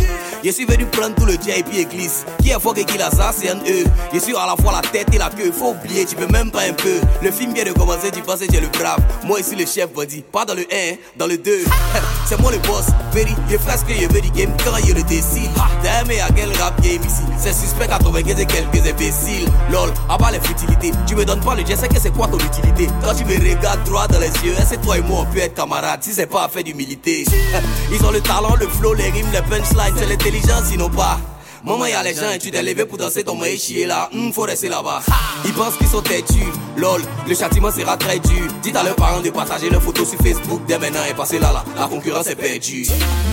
Je 0.44 0.50
suis 0.50 0.66
venu 0.66 0.84
prendre 0.84 1.14
tout 1.14 1.24
le 1.24 1.32
JP 1.32 1.72
église. 1.74 2.26
Qui 2.42 2.50
est 2.50 2.60
fort 2.60 2.76
et 2.76 2.84
qui 2.84 2.98
un 3.00 3.56
E. 3.66 3.84
Je 4.12 4.18
suis 4.18 4.36
à 4.36 4.46
la 4.46 4.62
fois 4.62 4.72
la 4.74 4.82
tête 4.82 5.08
et 5.14 5.16
la 5.16 5.30
queue. 5.30 5.50
Faut 5.50 5.70
oublier, 5.70 6.04
tu 6.04 6.16
peux 6.16 6.26
même 6.26 6.50
pas 6.50 6.64
un 6.68 6.74
peu. 6.74 7.00
Le 7.22 7.30
film 7.30 7.54
vient 7.54 7.64
de 7.64 7.72
commencer, 7.72 8.10
tu 8.10 8.20
penses 8.20 8.40
que 8.40 8.52
j'ai 8.52 8.60
le 8.60 8.68
brave. 8.68 9.00
Moi 9.24 9.40
ici 9.40 9.56
le 9.56 9.64
chef, 9.64 9.90
body. 9.94 10.22
Pas 10.30 10.44
dans 10.44 10.52
le 10.52 10.66
1, 10.70 10.96
dans 11.16 11.26
le 11.26 11.38
2. 11.38 11.50
c'est 12.26 12.38
moi 12.42 12.52
le 12.52 12.58
boss. 12.58 12.84
Very, 13.12 13.34
je 13.50 13.56
fais 13.56 13.78
ce 13.78 13.84
que 13.86 13.94
je 13.94 14.06
veux 14.06 14.20
du 14.20 14.30
game 14.32 14.50
quand 14.62 14.76
il 14.86 14.94
le 14.94 15.02
décide. 15.04 15.50
Damn, 15.82 16.10
et 16.10 16.20
à 16.20 16.28
quel 16.36 16.52
rap 16.58 16.78
game 16.82 17.00
ici? 17.02 17.22
C'est 17.38 17.54
suspect 17.54 17.88
95 17.88 18.38
et 18.38 18.44
quelques 18.44 18.86
imbéciles. 18.86 19.48
Lol, 19.72 19.94
à 20.10 20.18
part 20.18 20.30
les 20.30 20.40
futilités. 20.40 20.92
Tu 21.06 21.14
me 21.14 21.24
donnes 21.24 21.40
pas 21.40 21.54
le 21.54 21.64
jet, 21.64 21.76
c'est 21.76 21.88
que 21.88 21.98
c'est 21.98 22.12
quoi 22.12 22.28
ton 22.28 22.38
utilité? 22.38 22.88
Quand 23.02 23.14
tu 23.14 23.24
me 23.24 23.32
regardes 23.32 23.82
droit 23.84 24.06
dans 24.08 24.20
les 24.20 24.32
yeux, 24.44 24.54
c'est 24.68 24.80
toi 24.82 24.98
et 24.98 25.00
moi 25.00 25.20
on 25.22 25.32
peut 25.32 25.38
être 25.38 25.54
camarades? 25.54 26.02
Si 26.02 26.12
c'est 26.12 26.26
pas 26.26 26.50
fait 26.52 26.62
d'humilité. 26.62 27.24
Ils 27.92 28.04
ont 28.04 28.10
le 28.10 28.20
talent, 28.20 28.56
le 28.60 28.68
flow, 28.68 28.92
les 28.92 29.08
rimes, 29.08 29.30
les 29.32 29.40
punchlines, 29.40 29.94
c'est 29.96 30.06
l'intelligence, 30.34 30.70
sinon 30.70 30.88
pas. 30.88 31.18
Maman, 31.64 31.86
y'a 31.86 32.02
les 32.02 32.14
gens 32.14 32.30
et 32.30 32.38
tu 32.38 32.50
t'es 32.50 32.62
levé 32.62 32.84
pour 32.84 32.98
danser 32.98 33.24
ton 33.24 33.36
maïs 33.36 33.62
chier 33.62 33.86
là. 33.86 34.10
Hum, 34.12 34.32
faut 34.32 34.42
rester 34.42 34.68
là-bas. 34.68 35.00
Ils 35.46 35.52
pensent 35.52 35.76
qu'ils 35.76 35.86
sont 35.86 36.02
têtus. 36.02 36.52
Lol, 36.76 37.00
le 37.26 37.34
châtiment 37.34 37.70
sera 37.70 37.96
très 37.96 38.18
dur. 38.18 38.48
Dites 38.62 38.76
à 38.76 38.82
leurs 38.82 38.96
parents 38.96 39.22
de 39.22 39.30
partager 39.30 39.70
leurs 39.70 39.82
photos 39.82 40.10
sur 40.10 40.18
Facebook 40.18 40.60
dès 40.68 40.78
maintenant 40.78 41.00
et 41.08 41.14
passer 41.14 41.38
là 41.38 41.52
là. 41.52 41.64
La 41.78 41.86
concurrence 41.86 42.26
est 42.26 42.36
perdue. 42.36 42.86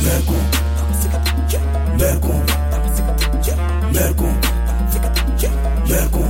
Mercon, 0.03 0.33
Mercon, 1.97 2.41
Mercon, 3.91 4.33
Mercon, 5.89 6.23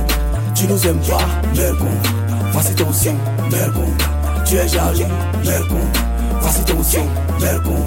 tu 0.56 0.66
nous 0.66 0.86
aimes 0.86 1.00
pas, 1.00 1.24
Mercon, 1.54 1.86
voici 2.50 2.74
ton 2.74 2.92
son, 2.92 3.14
Mercon, 3.48 3.86
tu 4.44 4.56
es 4.56 4.66
jaloux, 4.66 5.06
Mercon, 5.44 5.80
voici 6.40 6.64
ton 6.64 6.74
Mercon, 6.74 7.06
Mercon, 7.40 7.86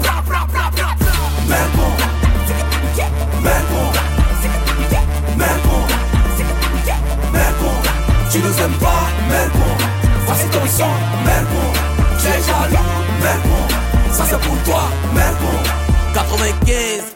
Mercon, 1.48 1.95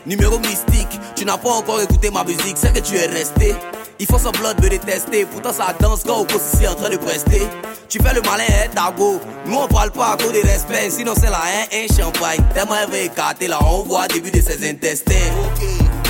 numéro 0.07 0.39
mystique. 0.39 0.99
Tu 1.17 1.25
n'as 1.25 1.39
pas 1.39 1.51
encore 1.51 1.81
écouté 1.81 2.11
ma 2.11 2.25
musique, 2.25 2.57
c'est 2.57 2.73
que 2.73 2.81
tu 2.81 2.97
es 2.97 3.07
resté. 3.07 3.55
Il 3.99 4.07
faut 4.07 4.19
semblant 4.19 4.55
de 4.55 4.63
me 4.63 4.71
détester, 4.71 5.27
pourtant 5.27 5.53
ça 5.53 5.75
danse 5.79 6.03
quand 6.07 6.21
Oko 6.21 6.35
ici 6.37 6.67
en 6.67 6.75
train 6.75 6.89
de 6.89 6.97
prester. 6.97 7.43
Tu 7.89 8.01
fais 8.03 8.15
le 8.15 8.23
malin, 8.23 8.45
hein, 8.49 8.69
Dago. 8.75 9.21
Nous 9.45 9.57
on 9.57 9.69
parle 9.69 9.91
pas 9.91 10.13
à 10.13 10.17
cause 10.17 10.33
de 10.33 10.41
respect, 10.41 10.89
sinon 10.91 11.13
c'est 11.15 11.29
la 11.29 11.39
hein, 11.39 11.67
un 11.71 12.03
champagne. 12.03 12.41
Tellement 12.55 12.77
elle 12.83 12.91
veut 12.91 13.05
écarter 13.05 13.47
là, 13.47 13.59
on 13.63 13.83
voit 13.83 14.09
début 14.09 14.31
de 14.31 14.41
ses 14.41 14.69
intestins. 14.69 15.15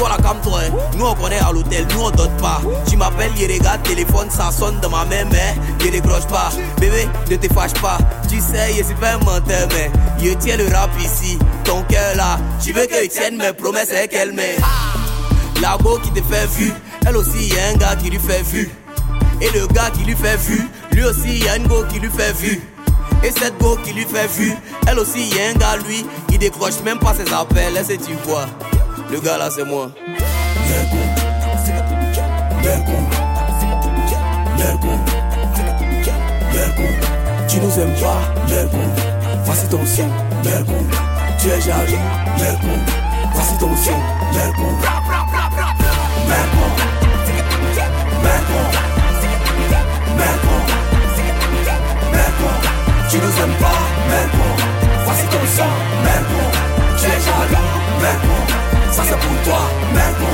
Voilà 0.01 0.17
comme 0.17 0.41
toi, 0.41 0.61
hein. 0.65 0.73
nous 0.97 1.05
on 1.05 1.15
connaît 1.15 1.41
à 1.41 1.53
l'hôtel, 1.53 1.87
nous 1.93 2.01
on 2.01 2.11
donne 2.11 2.35
pas. 2.39 2.63
Tu 2.89 2.97
m'appelles, 2.97 3.33
il 3.37 3.53
regarde 3.53 3.83
téléphone, 3.83 4.31
ça 4.31 4.51
sonne 4.51 4.81
dans 4.81 4.89
ma 4.89 5.05
main, 5.05 5.27
mais 5.31 5.55
il 5.85 5.91
décroche 5.91 6.27
pas. 6.27 6.49
Bébé, 6.81 7.07
ne 7.31 7.37
te 7.37 7.53
fâche 7.53 7.75
pas. 7.83 7.99
Tu 8.27 8.41
sais, 8.41 8.73
je 8.79 8.83
suis 8.83 8.95
pas 8.95 9.11
un 9.13 9.19
menteur, 9.19 9.69
mais 9.75 9.91
je 10.19 10.33
tiens 10.33 10.57
le 10.57 10.75
rap 10.75 10.89
ici. 10.99 11.39
Ton 11.65 11.83
cœur 11.83 12.17
là, 12.17 12.39
tu 12.65 12.73
veux 12.73 12.89
je 12.91 13.09
tienne 13.09 13.37
mes 13.37 13.53
promesses 13.53 13.93
et 13.93 14.09
qu'elle 14.09 14.33
met. 14.33 14.57
La 15.61 15.77
go 15.77 15.99
qui 16.03 16.11
te 16.13 16.27
fait 16.27 16.47
vu, 16.47 16.73
elle 17.07 17.19
aussi 17.19 17.49
y 17.49 17.59
a 17.59 17.67
un 17.67 17.75
gars 17.75 17.97
qui 17.97 18.09
lui 18.09 18.19
fait 18.19 18.43
vu. 18.43 18.71
Et 19.43 19.51
le 19.51 19.67
gars 19.67 19.91
qui 19.91 20.05
lui 20.05 20.17
fait 20.17 20.39
vu, 20.39 20.67
lui 20.93 21.05
aussi 21.05 21.41
y 21.41 21.49
a 21.51 21.59
une 21.59 21.67
go 21.67 21.85
qui 21.93 22.01
lui 22.01 22.09
fait 22.09 22.33
vu. 22.33 22.59
Et 23.23 23.31
cette 23.31 23.59
go 23.59 23.77
qui 23.85 23.93
lui 23.93 24.07
fait 24.07 24.29
vu, 24.29 24.55
elle 24.87 24.99
aussi 24.99 25.29
y 25.29 25.39
a 25.43 25.51
un 25.51 25.53
gars 25.59 25.77
lui, 25.87 26.07
il 26.31 26.39
décroche 26.39 26.81
même 26.87 26.99
pas 26.99 27.13
ses 27.13 27.31
appels, 27.35 27.75
que 27.87 27.93
tu 28.03 28.15
vois? 28.25 28.47
Le 29.11 29.21
gars 29.21 29.39
là 29.39 29.49
c'est 29.51 29.65
moi. 29.65 29.91
Tu 37.49 37.59
nous 37.59 37.81
aimes 37.81 37.95
pas, 38.01 38.21
voici 39.45 39.67
ton 39.69 39.79
Mercon, 39.79 40.87
tu 41.41 41.49
es 41.49 41.61
jaloux, 41.61 41.99
voici 43.35 43.59
ton 43.59 43.75
tu 53.11 53.17
nous 53.19 53.43
aimes 53.43 53.57
pas, 53.59 53.81
voici 55.05 55.25
ton 55.25 55.43
Mercon, 56.05 56.47
tu 56.97 57.07
es 57.07 57.21
ça 58.91 59.05
c'est 59.05 59.19
pour 59.19 59.43
toi, 59.45 59.61
Mermon. 59.95 60.27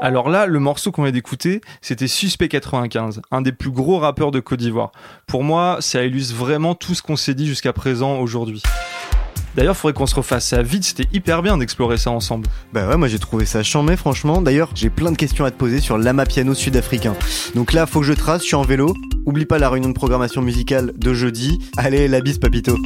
Alors 0.00 0.28
là, 0.28 0.46
le 0.46 0.58
morceau 0.58 0.92
qu'on 0.92 1.04
vient 1.04 1.12
d'écouter, 1.12 1.62
c'était 1.80 2.08
Suspect 2.08 2.48
95, 2.48 3.22
un 3.30 3.40
des 3.40 3.52
plus 3.52 3.70
gros 3.70 3.98
rappeurs 3.98 4.30
de 4.30 4.40
Côte 4.40 4.58
d'Ivoire. 4.58 4.92
Pour 5.26 5.42
moi, 5.42 5.78
ça 5.80 6.04
illustre 6.04 6.34
vraiment 6.34 6.74
tout 6.74 6.94
ce 6.94 7.02
qu'on 7.02 7.16
s'est 7.16 7.34
dit 7.34 7.46
jusqu'à 7.46 7.72
présent 7.72 8.18
aujourd'hui. 8.18 8.62
D'ailleurs, 9.56 9.76
faudrait 9.76 9.94
qu'on 9.94 10.06
se 10.06 10.14
refasse 10.14 10.48
ça 10.48 10.62
vite, 10.62 10.84
c'était 10.84 11.08
hyper 11.12 11.42
bien 11.42 11.56
d'explorer 11.56 11.96
ça 11.96 12.10
ensemble. 12.10 12.48
Bah 12.72 12.88
ouais, 12.88 12.96
moi 12.96 13.08
j'ai 13.08 13.20
trouvé 13.20 13.46
ça 13.46 13.62
chambé 13.62 13.96
franchement. 13.96 14.42
D'ailleurs, 14.42 14.70
j'ai 14.74 14.90
plein 14.90 15.10
de 15.12 15.16
questions 15.16 15.44
à 15.44 15.50
te 15.50 15.56
poser 15.56 15.80
sur 15.80 15.96
l'ama 15.96 16.26
piano 16.26 16.54
sud-africain. 16.54 17.14
Donc 17.54 17.72
là, 17.72 17.86
faut 17.86 18.00
que 18.00 18.06
je 18.06 18.12
trace, 18.12 18.42
je 18.42 18.48
suis 18.48 18.56
en 18.56 18.62
vélo. 18.62 18.94
Oublie 19.26 19.46
pas 19.46 19.58
la 19.58 19.70
réunion 19.70 19.88
de 19.88 19.94
programmation 19.94 20.42
musicale 20.42 20.92
de 20.96 21.14
jeudi. 21.14 21.60
Allez, 21.76 22.08
la 22.08 22.20
bise 22.20 22.38
papito. 22.38 22.76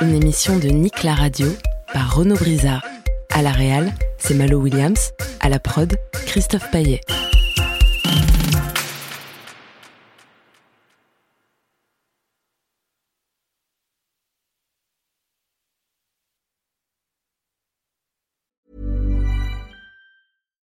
Une 0.00 0.14
émission 0.14 0.56
de 0.56 0.68
Nick 0.68 1.02
la 1.02 1.16
radio 1.16 1.48
par 1.92 2.14
Renaud 2.14 2.36
Brizard. 2.36 2.86
À 3.30 3.42
la 3.42 3.50
réal, 3.50 3.92
c'est 4.18 4.34
Malo 4.34 4.60
Williams. 4.60 5.10
À 5.40 5.48
la 5.48 5.58
prod, 5.58 5.96
Christophe 6.26 6.70
Paillet. 6.70 7.00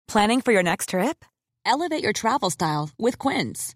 Planning 0.07 0.41
for 0.41 0.51
your 0.51 0.63
next 0.63 0.89
trip? 0.89 1.23
Elevate 1.67 2.01
your 2.01 2.13
travel 2.13 2.49
style 2.49 2.89
with 2.97 3.19
Quince. 3.19 3.75